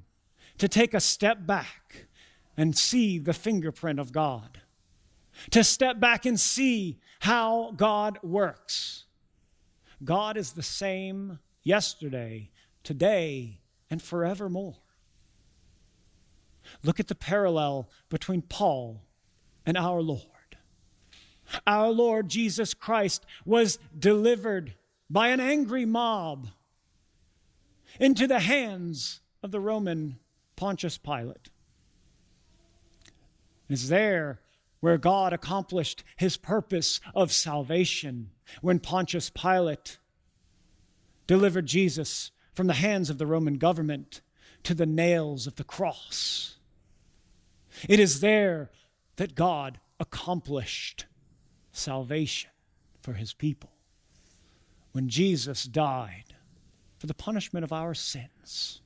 to 0.60 0.68
take 0.68 0.94
a 0.94 1.00
step 1.00 1.48
back 1.48 2.06
and 2.56 2.78
see 2.78 3.18
the 3.18 3.34
fingerprint 3.34 4.00
of 4.00 4.12
God 4.12 4.62
to 5.52 5.64
step 5.64 6.00
back 6.00 6.26
and 6.26 6.40
see 6.40 7.00
how 7.20 7.74
God 7.76 8.20
works. 8.24 9.06
God 10.04 10.38
is 10.38 10.54
the 10.54 10.64
same 10.64 11.40
yesterday, 11.64 12.52
today, 12.84 13.60
and 13.90 14.02
forevermore. 14.02 14.78
Look 16.84 17.00
at 17.00 17.08
the 17.08 17.16
parallel 17.16 17.90
between 18.10 18.42
Paul 18.42 19.02
and 19.66 19.78
our 19.78 20.02
Lord. 20.02 20.24
Our 21.66 21.90
Lord 21.90 22.30
Jesus 22.30 22.74
Christ 22.74 23.26
was 23.46 23.80
delivered 23.98 24.76
by 25.10 25.30
an 25.30 25.40
angry 25.40 25.86
mob 25.86 26.50
into 28.00 28.28
the 28.28 28.40
hands 28.40 29.22
of 29.42 29.52
the 29.52 29.60
Roman 29.60 30.20
Pontius 30.56 30.98
Pilate. 30.98 31.50
It's 33.68 33.90
there 33.90 34.40
where 34.80 34.98
God 34.98 35.34
accomplished 35.34 36.04
his 36.16 36.38
purpose 36.38 37.00
of 37.14 37.32
salvation 37.32 38.32
when 38.62 38.80
Pontius 38.80 39.30
Pilate 39.30 39.98
delivered 41.28 41.66
Jesus 41.66 42.32
from 42.54 42.68
the 42.68 42.74
hands 42.74 43.10
of 43.10 43.18
the 43.18 43.28
Roman 43.28 43.58
government 43.58 44.22
to 44.64 44.74
the 44.74 44.86
nails 44.86 45.48
of 45.48 45.56
the 45.56 45.64
cross. 45.64 46.58
It 47.88 48.00
is 48.00 48.20
there 48.20 48.70
that 49.18 49.36
God 49.36 49.80
accomplished 50.00 51.06
salvation 51.72 52.52
for 53.02 53.14
his 53.14 53.34
people 53.34 53.72
when 54.92 55.08
Jesus 55.08 55.64
died 55.66 56.36
for 56.98 57.08
the 57.08 57.14
punishment 57.14 57.64
of 57.64 57.72
our 57.72 57.94
sins. 57.94 58.82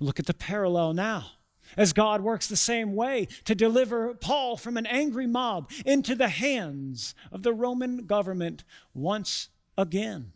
Look 0.00 0.18
at 0.18 0.26
the 0.26 0.34
parallel 0.34 0.94
now 0.94 1.32
as 1.76 1.92
God 1.92 2.20
works 2.20 2.46
the 2.46 2.56
same 2.56 2.94
way 2.94 3.28
to 3.44 3.54
deliver 3.54 4.14
Paul 4.14 4.56
from 4.56 4.76
an 4.76 4.86
angry 4.86 5.26
mob 5.26 5.70
into 5.84 6.14
the 6.14 6.28
hands 6.28 7.14
of 7.30 7.42
the 7.42 7.52
Roman 7.52 8.06
government 8.06 8.64
once 8.94 9.48
again 9.76 10.32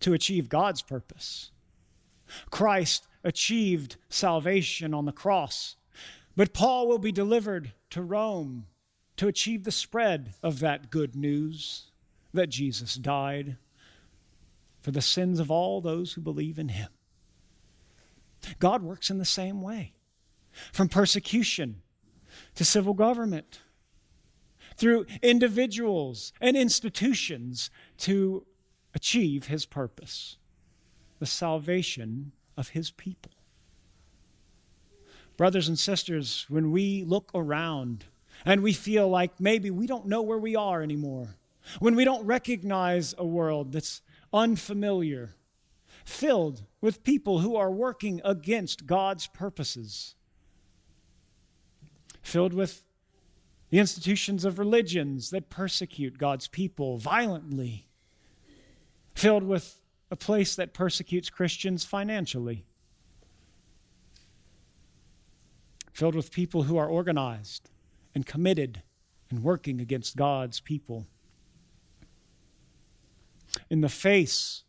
to 0.00 0.12
achieve 0.12 0.48
God's 0.48 0.82
purpose. 0.82 1.50
Christ 2.50 3.06
achieved 3.24 3.96
salvation 4.08 4.94
on 4.94 5.04
the 5.04 5.12
cross, 5.12 5.76
but 6.36 6.52
Paul 6.52 6.88
will 6.88 6.98
be 6.98 7.12
delivered 7.12 7.72
to 7.90 8.02
Rome 8.02 8.66
to 9.16 9.28
achieve 9.28 9.64
the 9.64 9.70
spread 9.70 10.34
of 10.42 10.60
that 10.60 10.90
good 10.90 11.14
news 11.14 11.90
that 12.32 12.48
Jesus 12.48 12.94
died 12.94 13.56
for 14.80 14.90
the 14.90 15.02
sins 15.02 15.38
of 15.38 15.50
all 15.50 15.80
those 15.80 16.14
who 16.14 16.20
believe 16.20 16.58
in 16.58 16.70
him. 16.70 16.88
God 18.58 18.82
works 18.82 19.10
in 19.10 19.18
the 19.18 19.24
same 19.24 19.60
way 19.62 19.94
from 20.72 20.88
persecution 20.88 21.82
to 22.54 22.64
civil 22.64 22.94
government, 22.94 23.60
through 24.76 25.06
individuals 25.22 26.32
and 26.40 26.56
institutions 26.56 27.70
to 27.98 28.46
achieve 28.94 29.46
his 29.46 29.66
purpose 29.66 30.36
the 31.18 31.26
salvation 31.26 32.32
of 32.56 32.70
his 32.70 32.90
people. 32.90 33.30
Brothers 35.36 35.68
and 35.68 35.78
sisters, 35.78 36.46
when 36.48 36.72
we 36.72 37.04
look 37.04 37.30
around 37.32 38.06
and 38.44 38.60
we 38.60 38.72
feel 38.72 39.08
like 39.08 39.38
maybe 39.38 39.70
we 39.70 39.86
don't 39.86 40.06
know 40.06 40.20
where 40.22 40.38
we 40.38 40.56
are 40.56 40.82
anymore, 40.82 41.36
when 41.78 41.94
we 41.94 42.04
don't 42.04 42.26
recognize 42.26 43.14
a 43.16 43.24
world 43.24 43.70
that's 43.70 44.02
unfamiliar, 44.32 45.36
filled 46.04 46.64
with 46.82 47.04
people 47.04 47.38
who 47.38 47.56
are 47.56 47.70
working 47.70 48.20
against 48.24 48.86
God's 48.86 49.28
purposes, 49.28 50.16
filled 52.20 52.52
with 52.52 52.84
the 53.70 53.78
institutions 53.78 54.44
of 54.44 54.58
religions 54.58 55.30
that 55.30 55.48
persecute 55.48 56.18
God's 56.18 56.48
people 56.48 56.98
violently, 56.98 57.86
filled 59.14 59.44
with 59.44 59.80
a 60.10 60.16
place 60.16 60.56
that 60.56 60.74
persecutes 60.74 61.30
Christians 61.30 61.84
financially, 61.84 62.66
filled 65.92 66.16
with 66.16 66.32
people 66.32 66.64
who 66.64 66.76
are 66.76 66.88
organized 66.88 67.70
and 68.14 68.26
committed 68.26 68.82
and 69.30 69.44
working 69.44 69.80
against 69.80 70.16
God's 70.16 70.58
people. 70.58 71.06
In 73.70 73.82
the 73.82 73.88
face 73.88 74.64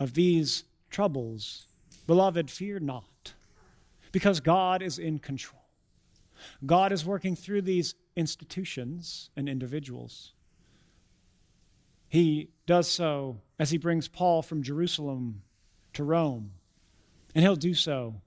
of 0.00 0.14
these 0.14 0.64
troubles, 0.90 1.66
beloved, 2.06 2.50
fear 2.50 2.78
not, 2.78 3.34
because 4.12 4.40
God 4.40 4.82
is 4.82 4.98
in 4.98 5.18
control. 5.18 5.62
God 6.64 6.92
is 6.92 7.04
working 7.04 7.36
through 7.36 7.62
these 7.62 7.94
institutions 8.16 9.30
and 9.36 9.48
individuals. 9.48 10.34
He 12.08 12.50
does 12.66 12.88
so 12.88 13.40
as 13.58 13.70
he 13.70 13.78
brings 13.78 14.08
Paul 14.08 14.42
from 14.42 14.62
Jerusalem 14.62 15.42
to 15.92 16.04
Rome, 16.04 16.52
and 17.34 17.44
he'll 17.44 17.56
do 17.56 17.74
so 17.74 18.22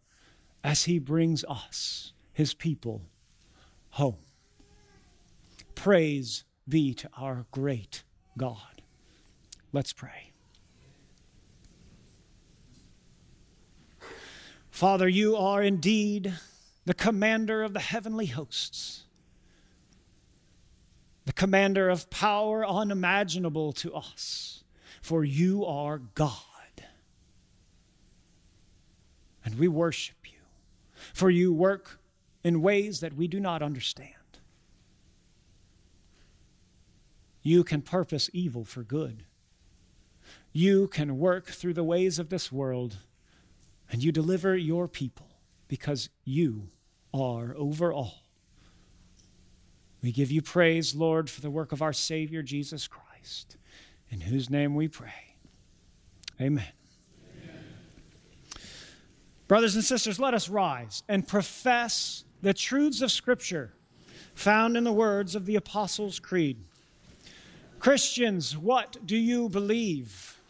as 0.63 0.83
he 0.83 0.99
brings 0.99 1.43
us, 1.45 2.13
his 2.33 2.53
people, 2.53 3.01
home. 3.91 4.17
Praise 5.73 6.43
be 6.67 6.93
to 6.93 7.09
our 7.17 7.45
great 7.51 8.03
God. 8.37 8.81
Let's 9.73 9.93
pray. 9.93 10.30
Father, 14.81 15.07
you 15.07 15.35
are 15.35 15.61
indeed 15.61 16.33
the 16.85 16.95
commander 16.95 17.61
of 17.61 17.73
the 17.73 17.79
heavenly 17.79 18.25
hosts, 18.25 19.03
the 21.25 21.33
commander 21.33 21.87
of 21.87 22.09
power 22.09 22.65
unimaginable 22.65 23.73
to 23.73 23.93
us, 23.93 24.63
for 24.99 25.23
you 25.23 25.63
are 25.63 25.99
God. 25.99 26.33
And 29.45 29.59
we 29.59 29.67
worship 29.67 30.15
you, 30.25 30.39
for 31.13 31.29
you 31.29 31.53
work 31.53 31.99
in 32.43 32.63
ways 32.63 33.01
that 33.01 33.13
we 33.13 33.27
do 33.27 33.39
not 33.39 33.61
understand. 33.61 34.15
You 37.43 37.63
can 37.63 37.83
purpose 37.83 38.31
evil 38.33 38.65
for 38.65 38.81
good. 38.81 39.25
You 40.51 40.87
can 40.87 41.19
work 41.19 41.49
through 41.49 41.75
the 41.75 41.83
ways 41.83 42.17
of 42.17 42.29
this 42.29 42.51
world, 42.51 42.97
and 43.91 44.03
you 44.03 44.11
deliver 44.11 44.55
your 44.55 44.87
people 44.87 45.27
because 45.67 46.09
you 46.23 46.69
are 47.13 47.53
over 47.57 47.91
all. 47.91 48.23
We 50.01 50.11
give 50.11 50.31
you 50.31 50.41
praise, 50.41 50.95
Lord, 50.95 51.29
for 51.29 51.41
the 51.41 51.51
work 51.51 51.71
of 51.71 51.81
our 51.81 51.93
Savior, 51.93 52.41
Jesus 52.41 52.87
Christ, 52.87 53.57
in 54.09 54.21
whose 54.21 54.49
name 54.49 54.73
we 54.73 54.87
pray. 54.87 55.35
Amen. 56.39 56.65
Brothers 59.47 59.75
and 59.75 59.83
sisters, 59.83 60.19
let 60.19 60.33
us 60.33 60.49
rise 60.49 61.03
and 61.07 61.27
profess 61.27 62.23
the 62.41 62.53
truths 62.53 63.01
of 63.01 63.11
Scripture 63.11 63.73
found 64.33 64.77
in 64.77 64.85
the 64.85 64.93
words 64.93 65.35
of 65.35 65.45
the 65.45 65.57
Apostles' 65.57 66.19
Creed. 66.19 66.57
Christians, 67.77 68.57
what 68.57 69.05
do 69.05 69.17
you 69.17 69.49
believe? 69.49 70.40